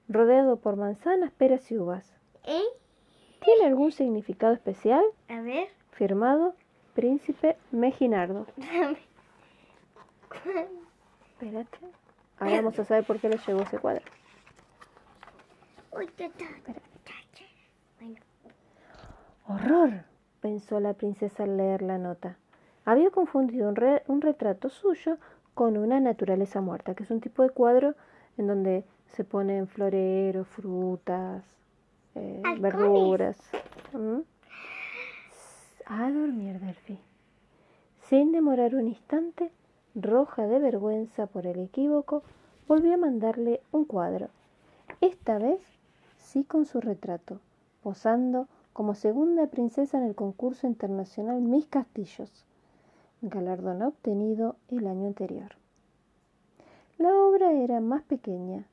rodeado 0.08 0.56
por 0.58 0.76
manzanas, 0.76 1.32
peras 1.32 1.68
y 1.72 1.78
uvas. 1.78 2.14
¿Eh? 2.44 2.62
¿Tiene 3.44 3.64
algún 3.66 3.90
significado 3.92 4.52
especial? 4.54 5.02
A 5.28 5.40
ver. 5.40 5.68
Firmado 5.92 6.54
Príncipe 6.94 7.56
Meginardo. 7.72 8.46
Espérate. 11.32 11.78
Ahora 12.38 12.56
vamos 12.56 12.78
a 12.78 12.84
saber 12.84 13.04
por 13.04 13.18
qué 13.20 13.28
le 13.28 13.38
llegó 13.38 13.62
ese 13.62 13.78
cuadro. 13.78 14.02
¡Horror! 19.48 20.04
pensó 20.40 20.78
la 20.80 20.92
princesa 20.94 21.42
al 21.44 21.56
leer 21.56 21.82
la 21.82 21.98
nota. 21.98 22.36
Había 22.84 23.10
confundido 23.10 23.68
un, 23.68 23.74
re- 23.76 24.02
un 24.06 24.20
retrato 24.20 24.68
suyo 24.68 25.18
con 25.54 25.76
una 25.76 25.98
naturaleza 25.98 26.60
muerta, 26.60 26.94
que 26.94 27.02
es 27.04 27.10
un 27.10 27.20
tipo 27.20 27.42
de 27.42 27.50
cuadro 27.50 27.94
en 28.36 28.46
donde 28.46 28.84
se 29.08 29.24
ponen 29.24 29.66
floreros, 29.66 30.46
frutas, 30.48 31.42
eh, 32.14 32.42
verduras. 32.60 33.38
¿Mm? 33.92 34.20
A 35.86 36.10
dormir, 36.10 36.60
Delphi. 36.60 36.98
Sin 38.02 38.30
demorar 38.32 38.74
un 38.74 38.88
instante, 38.88 39.50
roja 39.96 40.46
de 40.46 40.58
vergüenza 40.58 41.26
por 41.26 41.46
el 41.46 41.58
equívoco, 41.58 42.22
volvió 42.68 42.94
a 42.94 42.98
mandarle 42.98 43.60
un 43.72 43.84
cuadro. 43.84 44.28
Esta 45.00 45.38
vez 45.38 45.60
sí 46.18 46.44
con 46.44 46.66
su 46.66 46.80
retrato, 46.80 47.40
posando 47.82 48.46
como 48.72 48.94
segunda 48.94 49.46
princesa 49.46 49.96
en 49.98 50.04
el 50.04 50.14
concurso 50.14 50.66
internacional 50.66 51.40
Miss 51.40 51.66
Castillos, 51.66 52.44
galardón 53.22 53.82
obtenido 53.82 54.56
el 54.68 54.86
año 54.86 55.06
anterior. 55.06 55.52
La 56.98 57.14
obra 57.14 57.52
era 57.52 57.80
más 57.80 58.02
pequeña, 58.02 58.66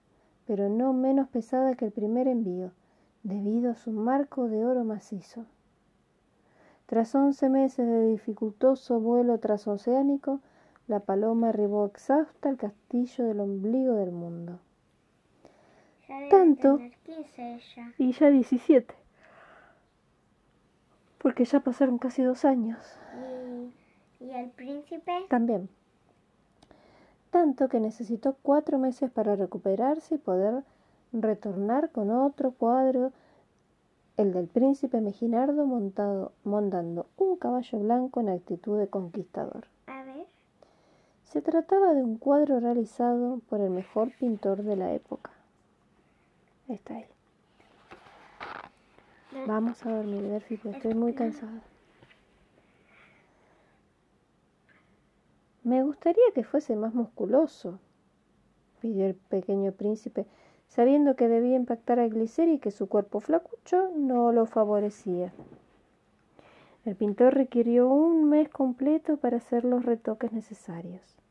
pero 0.45 0.67
no 0.67 0.91
menos 0.91 1.29
pesada 1.29 1.75
que 1.75 1.85
el 1.85 1.91
primer 1.91 2.27
envío, 2.27 2.71
debido 3.23 3.71
a 3.71 3.75
su 3.75 3.91
marco 3.91 4.49
de 4.49 4.65
oro 4.65 4.83
macizo. 4.83 5.45
Tras 6.85 7.15
once 7.15 7.47
meses 7.49 7.87
de 7.87 8.07
dificultoso 8.07 8.99
vuelo 8.99 9.39
transoceánico, 9.39 10.41
la 10.87 10.99
paloma 10.99 11.49
arribó 11.49 11.85
exhausta 11.85 12.49
al 12.49 12.57
castillo 12.57 13.25
del 13.25 13.39
ombligo 13.39 13.95
del 13.95 14.11
mundo. 14.11 14.59
ya 16.07 16.17
debe 16.17 16.29
Tanto. 16.29 16.77
tener 16.77 16.97
15 17.03 17.53
ella. 17.55 17.93
Y 17.97 18.11
ya 18.11 18.29
17. 18.29 18.93
Porque 21.19 21.45
ya 21.45 21.61
pasaron 21.61 21.97
casi 21.97 22.21
dos 22.21 22.43
años. 22.43 22.79
¿Y, 24.19 24.25
y 24.25 24.31
el 24.31 24.49
príncipe? 24.49 25.25
También. 25.29 25.69
Tanto 27.31 27.69
que 27.69 27.79
necesitó 27.79 28.35
cuatro 28.41 28.77
meses 28.77 29.09
para 29.09 29.35
recuperarse 29.35 30.15
y 30.15 30.17
poder 30.17 30.63
retornar 31.13 31.91
con 31.91 32.11
otro 32.11 32.51
cuadro, 32.51 33.11
el 34.17 34.33
del 34.33 34.47
príncipe 34.47 35.01
Meginardo 35.01 35.65
montado, 35.65 36.33
montando 36.43 37.07
un 37.17 37.37
caballo 37.37 37.79
blanco 37.79 38.19
en 38.19 38.29
actitud 38.29 38.77
de 38.77 38.87
conquistador. 38.87 39.65
Se 41.33 41.41
trataba 41.41 41.95
de 41.95 42.03
un 42.03 42.19
cuadro 42.19 42.59
realizado 42.59 43.41
por 43.49 43.59
el 43.59 43.71
mejor 43.71 44.11
pintor 44.19 44.61
de 44.61 44.75
la 44.75 44.93
época. 44.93 45.31
Está 46.67 46.99
él. 46.99 47.07
Vamos 49.47 49.83
a 49.83 49.95
dormir, 49.95 50.21
Delphi, 50.21 50.59
estoy 50.63 50.93
muy 50.93 51.15
cansada. 51.15 51.63
Me 55.63 55.81
gustaría 55.81 56.21
que 56.35 56.43
fuese 56.43 56.75
más 56.75 56.93
musculoso, 56.93 57.79
pidió 58.79 59.07
el 59.07 59.15
pequeño 59.15 59.71
príncipe, 59.71 60.27
sabiendo 60.67 61.15
que 61.15 61.27
debía 61.27 61.55
impactar 61.55 61.99
a 61.99 62.07
Gliceri 62.07 62.53
y 62.53 62.59
que 62.59 62.69
su 62.69 62.87
cuerpo 62.87 63.21
flacucho 63.21 63.89
no 63.95 64.31
lo 64.31 64.45
favorecía. 64.45 65.33
El 66.85 66.95
pintor 66.95 67.33
requirió 67.33 67.89
un 67.89 68.29
mes 68.29 68.49
completo 68.49 69.17
para 69.17 69.37
hacer 69.37 69.65
los 69.65 69.83
retoques 69.83 70.31
necesarios 70.31 71.22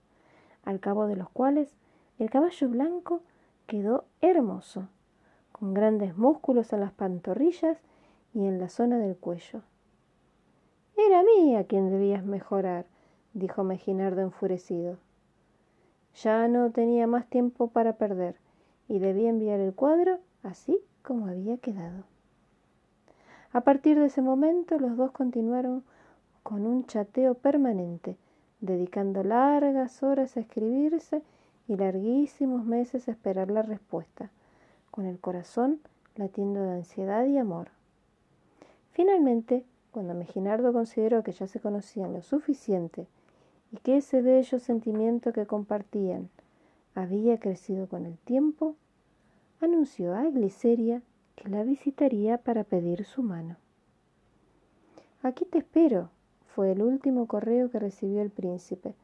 al 0.64 0.81
cabo 0.81 1.07
de 1.07 1.16
los 1.16 1.29
cuales 1.31 1.75
el 2.18 2.31
caballo 2.31 2.68
blanco 2.68 3.20
quedó 3.66 4.05
hermoso, 4.20 4.88
con 5.51 5.75
grandes 5.75 6.16
músculos 6.16 6.72
en 6.72 6.81
las 6.81 6.92
pantorrillas 6.92 7.79
y 8.35 8.46
en 8.46 8.59
la 8.59 8.68
zona 8.68 8.98
del 8.98 9.16
cuello. 9.16 9.62
Era 10.96 11.20
a 11.20 11.22
mí 11.22 11.57
a 11.57 11.64
quien 11.64 11.90
debías 11.90 12.25
mejorar, 12.25 12.87
dijo 13.35 13.64
Meginardo 13.64 14.20
enfurecido. 14.20 14.98
Ya 16.14 16.48
no 16.48 16.70
tenía 16.70 17.07
más 17.07 17.27
tiempo 17.27 17.68
para 17.68 17.94
perder 17.94 18.37
y 18.88 18.98
debía 18.98 19.31
enviar 19.31 19.61
el 19.61 19.75
cuadro 19.75 20.18
así 20.42 20.79
como 21.03 21.27
había 21.27 21.57
quedado. 21.57 22.05
A 23.53 23.62
partir 23.62 23.98
de 23.98 24.07
ese 24.07 24.22
momento 24.22 24.79
los 24.79 24.96
dos 24.96 25.11
continuaron 25.12 25.85
con 26.42 26.66
un 26.66 26.87
chateo 26.87 27.35
permanente, 27.35 28.16
dedicando 28.62 29.22
largas 29.22 30.03
horas 30.03 30.37
a 30.37 30.40
escribirse 30.40 31.20
y 31.68 31.77
larguísimos 31.77 32.64
meses 32.64 33.09
a 33.09 33.11
esperar 33.11 33.51
la 33.51 33.62
respuesta, 33.62 34.31
con 34.90 35.05
el 35.05 35.18
corazón 35.18 35.81
latiendo 36.16 36.62
de 36.62 36.72
ansiedad 36.72 37.27
y 37.27 37.37
amor. 37.37 37.68
Finalmente, 38.92 39.64
cuando 39.90 40.14
Meginardo 40.14 40.72
consideró 40.72 41.22
que 41.22 41.33
ya 41.33 41.46
se 41.46 41.61
conocían 41.61 42.12
lo 42.12 42.22
suficiente 42.22 43.07
y 43.72 43.79
que 43.79 43.98
ese 43.98 44.22
bello 44.22 44.59
sentimiento 44.59 45.33
que 45.33 45.46
compartían 45.46 46.31
había 46.94 47.38
crecido 47.40 47.88
con 47.88 48.07
el 48.07 48.16
tiempo, 48.18 48.77
anunció 49.61 50.14
a 50.14 50.25
Gliceria 50.25 51.03
que 51.37 51.48
la 51.48 51.64
visitaría 51.64 52.38
para 52.38 52.64
pedir 52.64 53.05
su 53.05 53.22
mano. 53.22 53.57
Aquí 55.22 55.44
te 55.46 55.59
espero, 55.59 56.11
fue 56.55 56.73
el 56.73 56.83
último 56.83 57.27
correo 57.27 57.71
que 57.71 57.79
recibió 57.79 58.23
el 58.23 58.31
príncipe, 58.31 58.95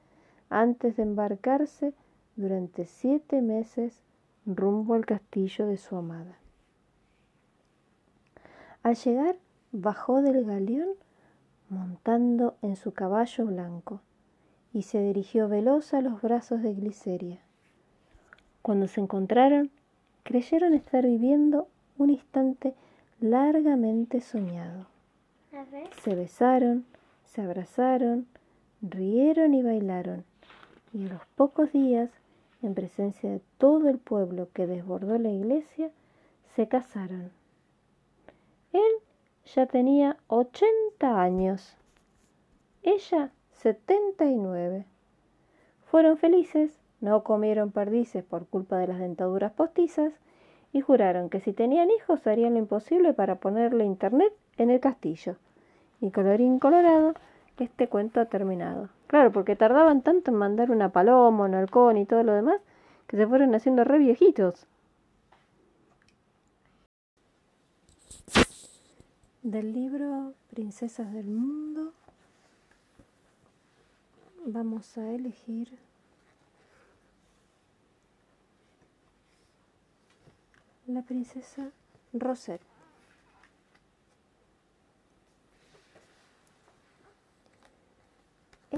antes 0.51 0.97
de 0.97 1.03
embarcarse 1.03 1.93
durante 2.37 2.87
siete 2.87 3.43
meses 3.43 4.03
rumbo 4.47 4.95
al 4.95 5.07
castillo 5.07 5.67
de 5.67 5.77
su 5.77 5.97
amada. 5.97 6.39
Al 8.83 8.97
llegar, 8.97 9.37
bajó 9.73 10.23
del 10.23 10.45
galeón 10.45 10.89
montando 11.69 12.57
en 12.63 12.77
su 12.77 12.93
caballo 12.93 13.47
blanco 13.47 14.01
y 14.73 14.83
se 14.83 15.03
dirigió 15.03 15.49
veloz 15.49 15.93
a 15.93 16.01
los 16.01 16.23
brazos 16.23 16.63
de 16.63 16.75
Gliceria. 16.75 17.39
Cuando 18.63 18.87
se 18.87 19.01
encontraron, 19.01 19.71
creyeron 20.23 20.75
estar 20.75 21.05
viviendo 21.05 21.69
un 21.99 22.11
instante 22.11 22.75
largamente 23.21 24.21
soñado. 24.21 24.87
Se 26.03 26.15
besaron, 26.15 26.85
se 27.29 27.43
abrazaron, 27.43 28.27
rieron 28.81 29.55
y 29.55 29.62
bailaron, 29.62 30.25
y 30.93 31.07
a 31.07 31.12
los 31.12 31.27
pocos 31.37 31.73
días, 31.73 32.11
en 32.62 32.75
presencia 32.75 33.31
de 33.31 33.41
todo 33.59 33.88
el 33.88 33.99
pueblo 33.99 34.49
que 34.53 34.67
desbordó 34.67 35.19
la 35.19 35.31
iglesia, 35.31 35.91
se 36.57 36.67
casaron. 36.67 37.31
Él 38.73 38.93
ya 39.55 39.67
tenía 39.67 40.17
ochenta 40.27 41.21
años, 41.21 41.77
ella 42.83 43.31
setenta 43.53 44.25
y 44.25 44.37
nueve. 44.37 44.87
Fueron 45.91 46.17
felices, 46.17 46.81
no 47.01 47.23
comieron 47.23 47.71
perdices 47.71 48.25
por 48.25 48.47
culpa 48.47 48.79
de 48.79 48.88
las 48.88 48.99
dentaduras 48.99 49.53
postizas 49.53 50.12
y 50.73 50.81
juraron 50.81 51.29
que 51.29 51.41
si 51.41 51.53
tenían 51.53 51.91
hijos 51.91 52.27
harían 52.27 52.55
lo 52.55 52.59
imposible 52.59 53.12
para 53.12 53.37
ponerle 53.37 53.85
internet 53.85 54.33
en 54.57 54.71
el 54.71 54.81
castillo. 54.81 55.37
Y 56.01 56.11
colorín 56.11 56.59
colorado, 56.59 57.15
este 57.59 57.89
cuento 57.89 58.21
ha 58.21 58.27
terminado. 58.27 58.89
Claro, 59.07 59.33
porque 59.33 59.57
tardaban 59.57 60.03
tanto 60.03 60.31
en 60.31 60.37
mandar 60.37 60.71
una 60.71 60.91
paloma, 60.91 61.45
un 61.45 61.55
halcón 61.55 61.97
y 61.97 62.07
todo 62.07 62.23
lo 62.23 62.35
demás, 62.35 62.61
que 63.07 63.17
se 63.17 63.27
fueron 63.27 63.55
haciendo 63.55 63.85
re 63.85 63.99
viejitos. 63.99 64.67
Del 69.43 69.73
libro 69.73 70.35
Princesas 70.51 71.13
del 71.13 71.27
Mundo 71.27 71.93
vamos 74.45 74.99
a 74.99 75.11
elegir 75.11 75.79
la 80.87 81.03
princesa 81.03 81.71
Rosette. 82.13 82.63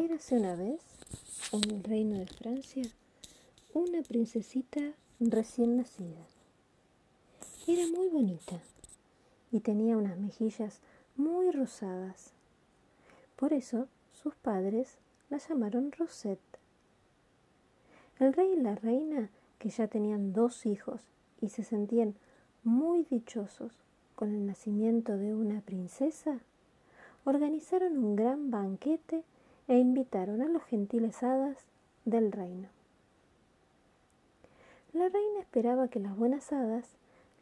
Érase 0.00 0.38
una 0.38 0.54
vez, 0.54 0.80
en 1.52 1.70
el 1.70 1.84
reino 1.84 2.16
de 2.16 2.26
Francia, 2.26 2.84
una 3.74 4.00
princesita 4.00 4.80
recién 5.20 5.76
nacida. 5.76 6.26
Era 7.66 7.86
muy 7.94 8.08
bonita 8.08 8.62
y 9.52 9.60
tenía 9.60 9.98
unas 9.98 10.16
mejillas 10.16 10.80
muy 11.16 11.50
rosadas. 11.50 12.32
Por 13.36 13.52
eso 13.52 13.88
sus 14.14 14.34
padres 14.36 14.96
la 15.28 15.36
llamaron 15.36 15.92
Rosette. 15.92 16.40
El 18.18 18.32
rey 18.32 18.54
y 18.56 18.62
la 18.62 18.76
reina, 18.76 19.28
que 19.58 19.68
ya 19.68 19.86
tenían 19.86 20.32
dos 20.32 20.64
hijos 20.64 21.02
y 21.42 21.50
se 21.50 21.62
sentían 21.62 22.14
muy 22.64 23.04
dichosos 23.10 23.74
con 24.14 24.34
el 24.34 24.46
nacimiento 24.46 25.18
de 25.18 25.34
una 25.34 25.60
princesa, 25.60 26.40
organizaron 27.26 27.98
un 27.98 28.16
gran 28.16 28.50
banquete 28.50 29.24
e 29.70 29.78
invitaron 29.78 30.42
a 30.42 30.48
los 30.48 30.64
gentiles 30.64 31.22
hadas 31.22 31.56
del 32.04 32.32
reino. 32.32 32.68
La 34.92 35.08
reina 35.08 35.38
esperaba 35.38 35.86
que 35.86 36.00
las 36.00 36.16
buenas 36.16 36.52
hadas 36.52 36.88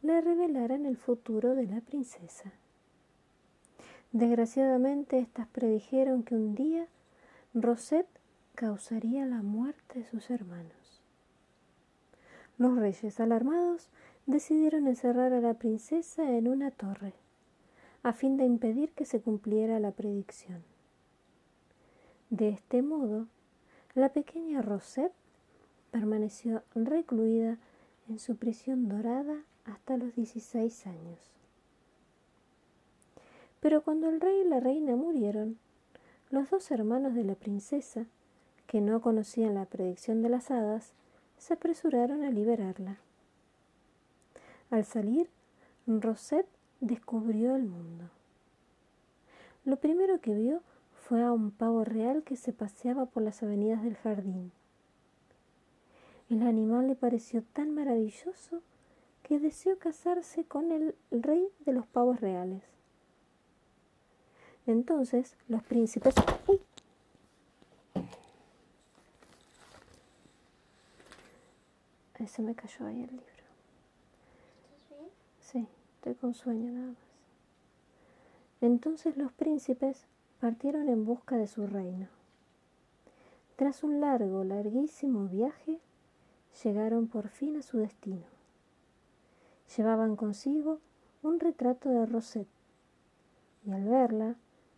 le 0.03 0.21
revelaran 0.21 0.85
el 0.85 0.95
futuro 0.95 1.55
de 1.55 1.65
la 1.65 1.81
princesa. 1.81 2.51
Desgraciadamente, 4.11 5.17
éstas 5.17 5.47
predijeron 5.47 6.21
que 6.21 6.35
un 6.35 6.53
día 6.53 6.85
Rosette 7.55 8.19
causaría 8.53 9.25
la 9.25 9.41
muerte 9.41 10.01
de 10.01 10.05
sus 10.05 10.29
hermanos. 10.29 11.01
Los 12.59 12.77
reyes, 12.77 13.19
alarmados, 13.19 13.89
decidieron 14.27 14.85
encerrar 14.85 15.33
a 15.33 15.41
la 15.41 15.55
princesa 15.55 16.29
en 16.37 16.47
una 16.47 16.69
torre, 16.69 17.13
a 18.03 18.13
fin 18.13 18.37
de 18.37 18.45
impedir 18.45 18.91
que 18.91 19.05
se 19.05 19.19
cumpliera 19.19 19.79
la 19.79 19.93
predicción. 19.93 20.63
De 22.29 22.49
este 22.49 22.83
modo, 22.83 23.25
la 23.95 24.09
pequeña 24.09 24.61
Rosette 24.61 25.13
permaneció 25.89 26.61
recluida 26.75 27.57
en 28.07 28.19
su 28.19 28.35
prisión 28.35 28.87
dorada 28.87 29.43
hasta 29.65 29.97
los 29.97 30.15
16 30.15 30.85
años. 30.85 31.19
Pero 33.59 33.81
cuando 33.81 34.09
el 34.09 34.21
rey 34.21 34.41
y 34.41 34.47
la 34.47 34.59
reina 34.59 34.95
murieron, 34.95 35.57
los 36.29 36.51
dos 36.51 36.69
hermanos 36.69 37.15
de 37.15 37.23
la 37.23 37.33
princesa, 37.33 38.05
que 38.67 38.79
no 38.79 39.01
conocían 39.01 39.55
la 39.55 39.65
predicción 39.65 40.21
de 40.21 40.29
las 40.29 40.51
hadas, 40.51 40.93
se 41.39 41.55
apresuraron 41.55 42.23
a 42.23 42.29
liberarla. 42.29 42.99
Al 44.69 44.85
salir, 44.85 45.29
Rosette 45.87 46.47
descubrió 46.79 47.55
el 47.55 47.63
mundo. 47.63 48.11
Lo 49.65 49.77
primero 49.77 50.21
que 50.21 50.35
vio 50.35 50.61
fue 51.09 51.23
a 51.23 51.31
un 51.31 51.49
pavo 51.49 51.83
real 51.83 52.21
que 52.21 52.35
se 52.35 52.53
paseaba 52.53 53.07
por 53.07 53.23
las 53.23 53.41
avenidas 53.41 53.81
del 53.81 53.95
jardín. 53.95 54.51
El 56.29 56.43
animal 56.43 56.85
le 56.85 56.93
pareció 56.93 57.41
tan 57.41 57.73
maravilloso 57.73 58.61
que 59.23 59.39
deseó 59.39 59.79
casarse 59.79 60.43
con 60.43 60.71
el 60.71 60.93
rey 61.09 61.47
de 61.65 61.73
los 61.73 61.87
pavos 61.87 62.21
reales. 62.21 62.61
Entonces 64.67 65.35
los 65.47 65.63
príncipes 65.63 66.13
Se 72.27 72.43
me 72.43 72.53
cayó 72.53 72.85
ahí 72.85 73.01
el 73.01 73.09
libro. 73.09 73.23
¿Estás 74.61 74.99
bien? 74.99 75.09
Sí, 75.41 75.67
estoy 75.95 76.13
con 76.13 76.35
sueño 76.35 76.71
nada 76.71 76.87
más. 76.89 76.97
Entonces 78.61 79.17
los 79.17 79.31
príncipes 79.31 80.05
partieron 80.39 80.87
en 80.87 81.05
busca 81.05 81.35
de 81.37 81.47
su 81.47 81.67
reino. 81.67 82.07
Tras 83.55 83.83
un 83.83 83.99
largo, 83.99 84.43
larguísimo 84.43 85.27
viaje, 85.27 85.79
llegaron 86.63 87.07
por 87.07 87.27
fin 87.27 87.57
a 87.57 87.61
su 87.61 87.77
destino. 87.77 88.25
Llevaban 89.75 90.15
consigo 90.15 90.79
un 91.23 91.39
retrato 91.39 91.89
de 91.89 92.05
Rosette, 92.05 92.47
y 93.65 93.71
al 93.71 93.83
verla, 93.83 94.35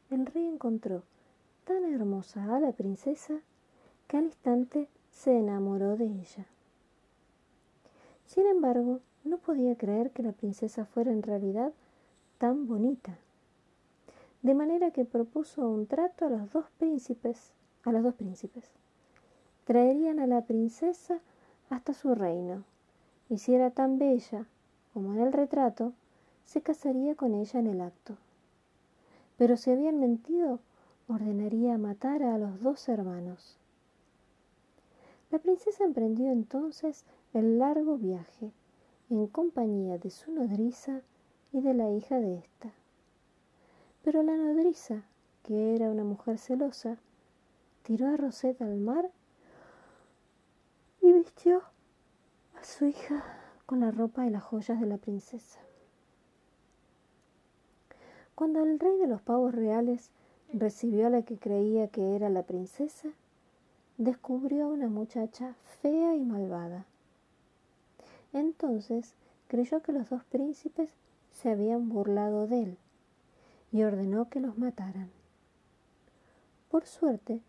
el 0.09 0.25
rey 0.25 0.47
encontró 0.47 1.03
tan 1.65 1.85
hermosa 1.85 2.55
a 2.55 2.59
la 2.59 2.71
princesa 2.71 3.39
que 4.07 4.17
al 4.17 4.25
instante 4.25 4.89
se 5.11 5.37
enamoró 5.37 5.95
de 5.95 6.05
ella. 6.05 6.47
Sin 8.25 8.47
embargo, 8.47 8.99
no 9.23 9.37
podía 9.37 9.75
creer 9.75 10.11
que 10.11 10.23
la 10.23 10.31
princesa 10.31 10.85
fuera 10.85 11.11
en 11.11 11.21
realidad 11.21 11.71
tan 12.39 12.67
bonita. 12.67 13.17
De 14.41 14.55
manera 14.55 14.91
que 14.91 15.05
propuso 15.05 15.69
un 15.69 15.85
trato 15.85 16.25
a 16.25 16.29
los 16.29 16.51
dos 16.51 16.65
príncipes, 16.79 17.51
a 17.83 17.91
los 17.91 18.03
dos 18.03 18.15
príncipes. 18.15 18.71
Traerían 19.65 20.19
a 20.19 20.25
la 20.25 20.41
princesa 20.41 21.19
hasta 21.69 21.93
su 21.93 22.15
reino, 22.15 22.63
y 23.29 23.37
si 23.37 23.53
era 23.53 23.69
tan 23.69 23.99
bella 23.99 24.47
como 24.93 25.13
en 25.13 25.21
el 25.21 25.31
retrato, 25.31 25.93
se 26.43 26.61
casaría 26.61 27.15
con 27.15 27.35
ella 27.35 27.59
en 27.59 27.67
el 27.67 27.81
acto. 27.81 28.17
Pero 29.37 29.57
si 29.57 29.71
habían 29.71 29.99
mentido, 29.99 30.59
ordenaría 31.07 31.77
matar 31.77 32.23
a 32.23 32.37
los 32.37 32.61
dos 32.61 32.89
hermanos. 32.89 33.57
La 35.29 35.39
princesa 35.39 35.83
emprendió 35.83 36.31
entonces 36.31 37.05
el 37.33 37.59
largo 37.59 37.97
viaje 37.97 38.51
en 39.09 39.27
compañía 39.27 39.97
de 39.97 40.09
su 40.09 40.31
nodriza 40.31 41.01
y 41.53 41.61
de 41.61 41.73
la 41.73 41.89
hija 41.91 42.19
de 42.19 42.39
ésta. 42.39 42.71
Pero 44.03 44.23
la 44.23 44.35
nodriza, 44.35 45.03
que 45.43 45.75
era 45.75 45.91
una 45.91 46.03
mujer 46.03 46.39
celosa, 46.39 46.97
tiró 47.83 48.07
a 48.07 48.17
Rosette 48.17 48.61
al 48.63 48.77
mar 48.77 49.11
y 51.01 51.11
vistió 51.11 51.61
a 52.59 52.63
su 52.63 52.85
hija 52.85 53.23
con 53.67 53.81
la 53.81 53.91
ropa 53.91 54.25
y 54.25 54.31
las 54.31 54.43
joyas 54.43 54.79
de 54.79 54.87
la 54.87 54.97
princesa. 54.97 55.59
Cuando 58.33 58.63
el 58.63 58.79
rey 58.79 58.97
de 58.97 59.05
los 59.05 59.21
pavos 59.21 59.53
reales 59.53 60.09
recibió 60.51 61.05
a 61.05 61.11
la 61.11 61.21
que 61.21 61.37
creía 61.37 61.87
que 61.87 62.15
era 62.15 62.29
la 62.29 62.41
princesa, 62.41 63.09
descubrió 63.99 64.65
a 64.65 64.69
una 64.69 64.87
muchacha 64.87 65.53
fea 65.81 66.15
y 66.15 66.25
malvada. 66.25 66.85
Entonces 68.33 69.13
creyó 69.47 69.83
que 69.83 69.91
los 69.91 70.09
dos 70.09 70.23
príncipes 70.23 70.89
se 71.31 71.51
habían 71.51 71.87
burlado 71.89 72.47
de 72.47 72.63
él 72.63 72.77
y 73.71 73.83
ordenó 73.83 74.29
que 74.29 74.39
los 74.39 74.57
mataran. 74.57 75.09
Por 76.69 76.85
suerte, 76.85 77.41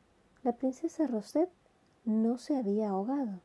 la 0.43 0.53
princesa 0.53 1.07
Rosette 1.07 1.53
no 2.05 2.39
se 2.39 2.57
había 2.57 2.91
ahogado. 2.91 3.41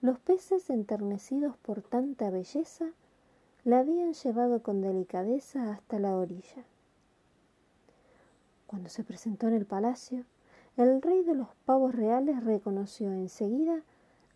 Los 0.00 0.18
peces, 0.20 0.70
enternecidos 0.70 1.56
por 1.56 1.82
tanta 1.82 2.30
belleza, 2.30 2.86
la 3.64 3.80
habían 3.80 4.14
llevado 4.14 4.62
con 4.62 4.80
delicadeza 4.80 5.72
hasta 5.72 5.98
la 5.98 6.16
orilla. 6.16 6.64
Cuando 8.66 8.88
se 8.88 9.02
presentó 9.02 9.48
en 9.48 9.54
el 9.54 9.66
palacio, 9.66 10.24
el 10.76 11.02
rey 11.02 11.24
de 11.24 11.34
los 11.34 11.48
pavos 11.64 11.94
reales 11.94 12.44
reconoció 12.44 13.12
enseguida 13.12 13.82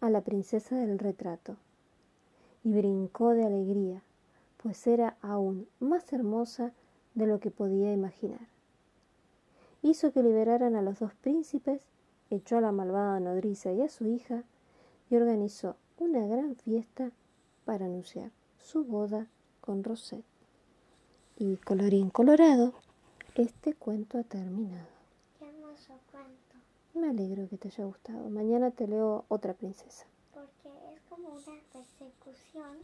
a 0.00 0.10
la 0.10 0.22
princesa 0.22 0.74
del 0.74 0.98
retrato 0.98 1.56
y 2.64 2.72
brincó 2.72 3.30
de 3.30 3.44
alegría, 3.44 4.02
pues 4.56 4.86
era 4.88 5.16
aún 5.22 5.68
más 5.78 6.12
hermosa 6.12 6.72
de 7.14 7.26
lo 7.26 7.40
que 7.40 7.50
podía 7.50 7.92
imaginar. 7.92 8.48
Hizo 9.82 10.12
que 10.12 10.22
liberaran 10.22 10.76
a 10.76 10.82
los 10.82 11.00
dos 11.00 11.14
príncipes, 11.14 11.82
echó 12.30 12.58
a 12.58 12.60
la 12.60 12.72
malvada 12.72 13.20
nodriza 13.20 13.72
y 13.72 13.82
a 13.82 13.88
su 13.88 14.06
hija 14.06 14.44
y 15.10 15.16
organizó 15.16 15.76
una 15.98 16.26
gran 16.26 16.56
fiesta 16.56 17.10
para 17.64 17.86
anunciar 17.86 18.30
su 18.58 18.84
boda 18.84 19.26
con 19.60 19.84
Rosette. 19.84 20.24
Y 21.36 21.56
colorín 21.56 22.10
colorado, 22.10 22.74
este 23.34 23.74
cuento 23.74 24.18
ha 24.18 24.22
terminado. 24.22 24.86
Qué 25.38 25.48
hermoso 25.48 25.98
cuento. 26.10 26.56
Me 26.94 27.08
alegro 27.08 27.48
que 27.48 27.56
te 27.56 27.68
haya 27.68 27.84
gustado. 27.84 28.28
Mañana 28.28 28.70
te 28.70 28.86
leo 28.86 29.24
otra 29.28 29.54
princesa. 29.54 30.06
Porque 30.32 30.68
es 30.94 31.00
como 31.08 31.28
una 31.30 31.60
persecución, 31.72 32.78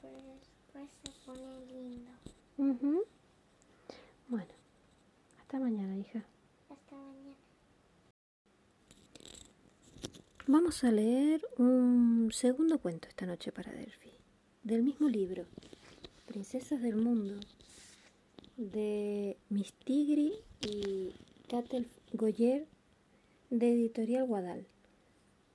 pero 0.00 0.16
después 0.16 0.90
se 1.04 1.12
pone 1.26 1.66
lindo. 1.66 2.10
Ujú. 2.56 3.04
Bueno, 4.28 4.52
hasta 5.40 5.58
mañana, 5.58 5.96
hija. 5.96 6.24
Hasta 6.68 6.96
mañana. 6.96 7.36
Vamos 10.46 10.84
a 10.84 10.90
leer 10.90 11.42
un 11.56 12.30
segundo 12.32 12.78
cuento 12.78 13.08
esta 13.08 13.26
noche 13.26 13.52
para 13.52 13.72
Delphi, 13.72 14.12
del 14.62 14.82
mismo 14.82 15.08
libro, 15.08 15.44
Princesas 16.26 16.80
del 16.82 16.96
Mundo, 16.96 17.40
de 18.56 19.36
Miss 19.50 19.72
Tigri 19.84 20.32
y 20.60 21.12
Catel 21.48 21.88
Goyer, 22.12 22.66
de 23.50 23.72
Editorial 23.72 24.26
Guadal. 24.26 24.66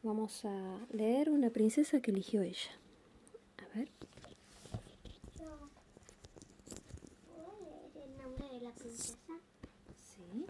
Vamos 0.03 0.45
a 0.45 0.79
leer 0.91 1.29
una 1.29 1.49
princesa 1.49 2.01
que 2.01 2.11
eligió 2.11 2.41
ella. 2.41 2.71
A 3.57 3.77
ver. 3.77 3.89
No. 5.39 5.69
¿Puedo 7.27 7.59
leer 7.61 7.91
el 8.05 8.17
nombre 8.21 8.47
de 8.49 8.61
la 8.61 8.71
princesa? 8.71 9.17
Sí. 9.95 10.45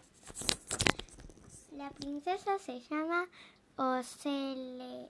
La 1.77 1.89
princesa 1.89 2.59
se 2.59 2.79
llama 2.81 3.27
Ocele. 3.77 5.09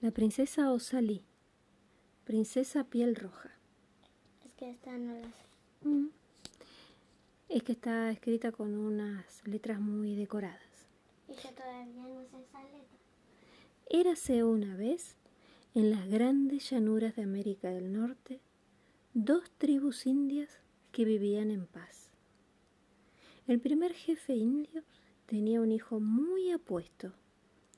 La 0.00 0.10
princesa 0.10 0.72
Osalí, 0.72 1.24
princesa 2.24 2.84
piel 2.84 3.14
roja. 3.14 3.50
Es 4.44 4.52
que 4.54 4.70
esta 4.70 4.96
no 4.96 5.14
la 5.14 5.28
sé. 5.28 5.88
Mm. 5.88 6.08
Es 7.50 7.62
que 7.62 7.72
está 7.72 8.10
escrita 8.10 8.50
con 8.50 8.74
unas 8.74 9.46
letras 9.46 9.78
muy 9.78 10.16
decoradas. 10.16 10.88
Y 11.28 11.34
yo 11.34 11.50
todavía 11.54 11.84
no 11.84 12.24
sé 12.24 12.40
esa 12.40 12.62
letra. 12.62 12.98
Érase 13.90 14.42
una 14.42 14.74
vez, 14.74 15.16
en 15.74 15.90
las 15.90 16.08
grandes 16.08 16.68
llanuras 16.70 17.14
de 17.14 17.22
América 17.22 17.68
del 17.68 17.92
Norte, 17.92 18.40
dos 19.12 19.50
tribus 19.58 20.06
indias 20.06 20.58
que 20.90 21.04
vivían 21.04 21.50
en 21.50 21.66
paz. 21.66 22.01
El 23.48 23.58
primer 23.58 23.92
jefe 23.92 24.34
indio 24.34 24.84
tenía 25.26 25.60
un 25.60 25.72
hijo 25.72 25.98
muy 25.98 26.52
apuesto 26.52 27.12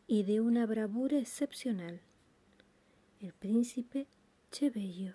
y 0.07 0.22
de 0.24 0.42
una 0.42 0.66
bravura 0.66 1.18
excepcional, 1.18 2.00
el 3.20 3.33
príncipe 3.33 4.07
Chebello. 4.50 5.14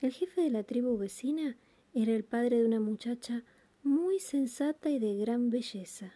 El 0.00 0.12
jefe 0.12 0.40
de 0.40 0.50
la 0.50 0.64
tribu 0.64 0.98
vecina 0.98 1.56
era 1.94 2.12
el 2.12 2.24
padre 2.24 2.58
de 2.58 2.66
una 2.66 2.80
muchacha 2.80 3.44
muy 3.84 4.18
sensata 4.18 4.90
y 4.90 4.98
de 4.98 5.14
gran 5.14 5.48
belleza, 5.48 6.14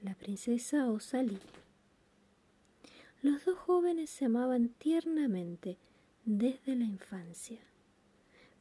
la 0.00 0.14
princesa 0.14 0.88
Osalí. 0.88 1.38
Los 3.20 3.44
dos 3.44 3.58
jóvenes 3.58 4.10
se 4.10 4.26
amaban 4.26 4.68
tiernamente 4.68 5.76
desde 6.24 6.76
la 6.76 6.84
infancia, 6.84 7.58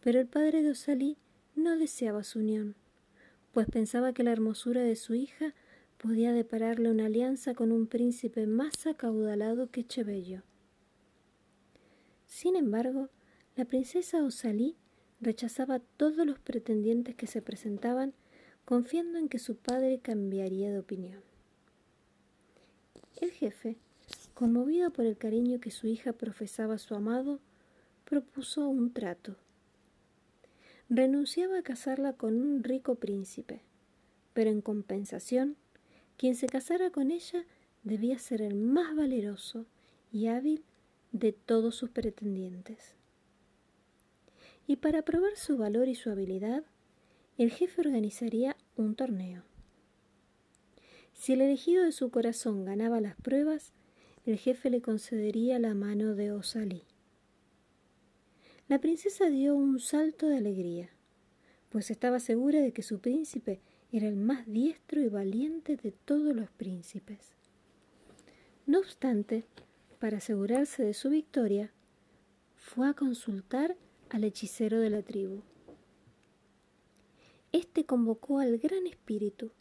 pero 0.01 0.19
el 0.19 0.25
padre 0.27 0.63
de 0.63 0.71
Osalí 0.71 1.17
no 1.55 1.77
deseaba 1.77 2.23
su 2.23 2.39
unión, 2.39 2.75
pues 3.57 3.67
pensaba 3.71 4.13
que 4.13 4.21
la 4.21 4.31
hermosura 4.31 4.83
de 4.83 4.95
su 4.95 5.15
hija 5.15 5.55
podía 5.97 6.31
depararle 6.31 6.91
una 6.91 7.07
alianza 7.07 7.55
con 7.55 7.71
un 7.71 7.87
príncipe 7.87 8.45
más 8.45 8.85
acaudalado 8.85 9.71
que 9.71 9.83
Chebello. 9.83 10.43
Sin 12.27 12.55
embargo, 12.55 13.09
la 13.55 13.65
princesa 13.65 14.23
Osalí 14.23 14.75
rechazaba 15.21 15.79
todos 15.79 16.23
los 16.23 16.37
pretendientes 16.37 17.15
que 17.15 17.25
se 17.25 17.41
presentaban, 17.41 18.13
confiando 18.63 19.17
en 19.17 19.27
que 19.27 19.39
su 19.39 19.55
padre 19.55 20.01
cambiaría 20.03 20.71
de 20.71 20.77
opinión. 20.77 21.23
El 23.19 23.31
jefe, 23.31 23.77
conmovido 24.35 24.91
por 24.91 25.07
el 25.07 25.17
cariño 25.17 25.59
que 25.59 25.71
su 25.71 25.87
hija 25.87 26.13
profesaba 26.13 26.75
a 26.75 26.77
su 26.77 26.93
amado, 26.93 27.39
propuso 28.05 28.69
un 28.69 28.93
trato. 28.93 29.35
Renunciaba 30.89 31.59
a 31.59 31.63
casarla 31.63 32.13
con 32.13 32.41
un 32.41 32.63
rico 32.63 32.95
príncipe, 32.95 33.61
pero 34.33 34.49
en 34.49 34.61
compensación, 34.61 35.57
quien 36.15 36.35
se 36.35 36.47
casara 36.47 36.91
con 36.91 37.11
ella 37.11 37.43
debía 37.83 38.17
ser 38.19 38.41
el 38.41 38.55
más 38.55 38.95
valeroso 38.95 39.65
y 40.13 40.27
hábil 40.27 40.63
de 41.11 41.33
todos 41.33 41.75
sus 41.75 41.89
pretendientes. 41.89 42.95
Y 44.65 44.77
para 44.77 45.01
probar 45.01 45.35
su 45.35 45.57
valor 45.57 45.89
y 45.89 45.95
su 45.95 46.09
habilidad, 46.09 46.63
el 47.37 47.51
jefe 47.51 47.81
organizaría 47.81 48.55
un 48.77 48.95
torneo. 48.95 49.43
Si 51.13 51.33
el 51.33 51.41
elegido 51.41 51.83
de 51.83 51.91
su 51.91 52.09
corazón 52.11 52.63
ganaba 52.63 53.01
las 53.01 53.15
pruebas, 53.15 53.73
el 54.25 54.37
jefe 54.37 54.69
le 54.69 54.81
concedería 54.81 55.59
la 55.59 55.73
mano 55.73 56.15
de 56.15 56.31
Osalí. 56.31 56.83
La 58.67 58.79
princesa 58.79 59.29
dio 59.29 59.55
un 59.55 59.79
salto 59.79 60.27
de 60.27 60.35
alegría, 60.35 60.89
pues 61.69 61.89
estaba 61.89 62.19
segura 62.19 62.59
de 62.59 62.73
que 62.73 62.83
su 62.83 62.99
príncipe 62.99 63.61
era 63.93 64.09
el 64.09 64.17
más 64.17 64.45
diestro 64.45 65.01
y 65.01 65.07
valiente 65.07 65.77
de 65.77 65.93
todos 65.93 66.35
los 66.35 66.49
príncipes. 66.51 67.31
No 68.65 68.79
obstante, 68.79 69.45
para 69.99 70.17
asegurarse 70.17 70.83
de 70.83 70.93
su 70.93 71.09
victoria, 71.09 71.71
fue 72.57 72.89
a 72.89 72.93
consultar 72.93 73.77
al 74.09 74.25
hechicero 74.25 74.81
de 74.81 74.89
la 74.89 75.01
tribu. 75.01 75.43
Este 77.53 77.85
convocó 77.85 78.39
al 78.39 78.57
gran 78.57 78.85
espíritu, 78.85 79.51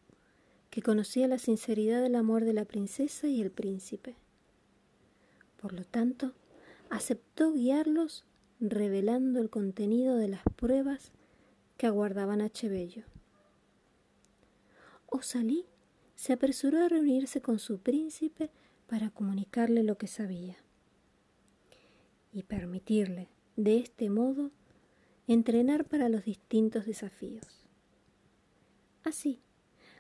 que 0.69 0.83
conocía 0.83 1.29
la 1.29 1.38
sinceridad 1.38 2.03
del 2.03 2.16
amor 2.16 2.45
de 2.45 2.55
la 2.55 2.64
princesa 2.64 3.29
y 3.29 3.40
el 3.40 3.53
príncipe. 3.53 4.16
Por 5.59 5.75
lo 5.75 5.85
tanto, 5.85 6.33
aceptó 6.90 7.53
guiarlos 7.53 8.25
revelando 8.61 9.40
el 9.40 9.51
contenido 9.51 10.16
de 10.16 10.29
las 10.29 10.42
pruebas 10.57 11.12
que 11.77 11.87
aguardaban 11.87 12.40
a 12.40 12.51
Chebello. 12.51 13.05
Osalí 15.07 15.66
se 16.14 16.33
apresuró 16.33 16.85
a 16.85 16.88
reunirse 16.88 17.40
con 17.40 17.59
su 17.59 17.79
príncipe 17.79 18.51
para 18.87 19.11
comunicarle 19.11 19.83
lo 19.83 19.99
que 19.99 20.07
sabía 20.07 20.57
y 22.33 22.42
permitirle, 22.42 23.29
de 23.57 23.79
este 23.79 24.11
modo, 24.11 24.51
entrenar 25.27 25.85
para 25.85 26.09
los 26.09 26.25
distintos 26.25 26.87
desafíos. 26.87 27.66
Así, 29.05 29.40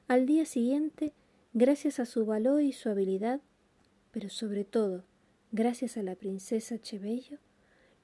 al 0.08 0.26
día 0.26 0.44
siguiente, 0.44 1.14
gracias 1.52 1.98
a 1.98 2.06
su 2.06 2.26
valor 2.26 2.62
y 2.62 2.72
su 2.72 2.88
habilidad, 2.88 3.40
pero 4.12 4.28
sobre 4.28 4.64
todo 4.64 5.04
gracias 5.52 5.96
a 5.96 6.02
la 6.02 6.14
princesa 6.14 6.78
Chebello, 6.78 7.38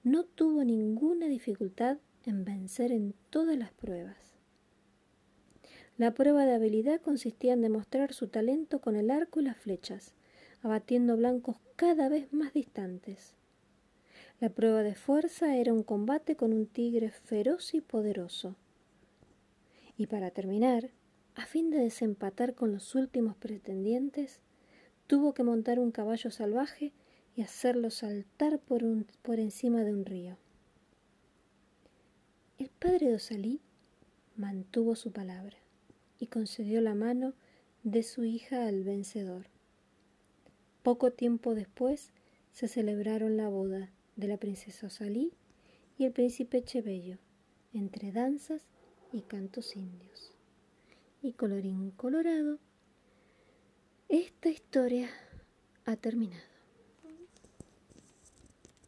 no 0.05 0.25
tuvo 0.25 0.65
ninguna 0.65 1.27
dificultad 1.27 1.99
en 2.25 2.45
vencer 2.45 2.91
en 2.91 3.15
todas 3.31 3.57
las 3.57 3.73
pruebas. 3.73 4.17
La 5.97 6.13
prueba 6.15 6.45
de 6.45 6.55
habilidad 6.55 7.01
consistía 7.01 7.53
en 7.53 7.61
demostrar 7.61 8.13
su 8.13 8.27
talento 8.27 8.81
con 8.81 8.97
el 8.97 9.11
arco 9.11 9.41
y 9.41 9.45
las 9.45 9.57
flechas, 9.57 10.15
abatiendo 10.63 11.17
blancos 11.17 11.57
cada 11.77 12.09
vez 12.09 12.33
más 12.33 12.53
distantes. 12.53 13.35
La 14.41 14.49
prueba 14.49 14.83
de 14.83 14.97
fuerza 14.97 15.57
era 15.57 15.73
un 15.73 15.85
combate 15.85 16.35
con 16.35 16.53
un 16.53 16.67
tigre 16.67 17.11
feroz 17.11 17.75
y 17.75 17.81
poderoso. 17.81 18.57
Y 19.97 20.09
para 20.09 20.33
terminar, 20.33 20.91
a 21.37 21.47
fin 21.47 21.71
de 21.71 21.79
desempatar 21.79 22.55
con 22.55 22.73
los 22.73 22.97
últimos 22.97 23.37
pretendientes, 23.37 24.41
tuvo 25.07 25.33
que 25.35 25.45
montar 25.45 25.79
un 25.79 25.93
caballo 25.93 26.33
salvaje 26.33 26.93
y 27.37 27.43
hacerlo 27.43 27.91
saltar 27.91 28.59
por, 28.59 28.83
por 29.23 29.41
encima 29.41 29.85
de 29.85 29.93
un 29.93 30.05
río. 30.05 30.37
El 32.59 32.69
padre 32.69 33.09
de 33.09 33.15
Osalí 33.15 33.61
mantuvo 34.37 34.95
su 34.97 35.13
palabra 35.13 35.57
y 36.19 36.27
concedió 36.27 36.81
la 36.81 36.95
mano 36.95 37.35
de 37.83 38.03
su 38.03 38.25
hija 38.25 38.67
al 38.67 38.85
vencedor. 38.85 39.47
Poco 40.83 41.13
tiempo 41.13 41.55
después 41.55 42.13
se 42.53 42.69
celebraron 42.69 43.37
la 43.37 43.49
boda 43.49 43.91
de 44.17 44.29
la 44.29 44.37
princesa 44.37 44.87
Osalí 44.87 45.33
y 45.99 46.05
el 46.05 46.13
príncipe 46.13 46.63
Chebello, 46.63 47.19
entre 47.73 48.13
danzas 48.13 48.63
y 49.13 49.23
cantos 49.23 49.77
indios. 49.77 50.33
Y 51.23 51.33
colorín 51.33 51.91
colorado, 51.93 52.59
esta 54.09 54.49
historia 54.49 55.09
ha 55.85 55.97
terminado. 55.97 56.52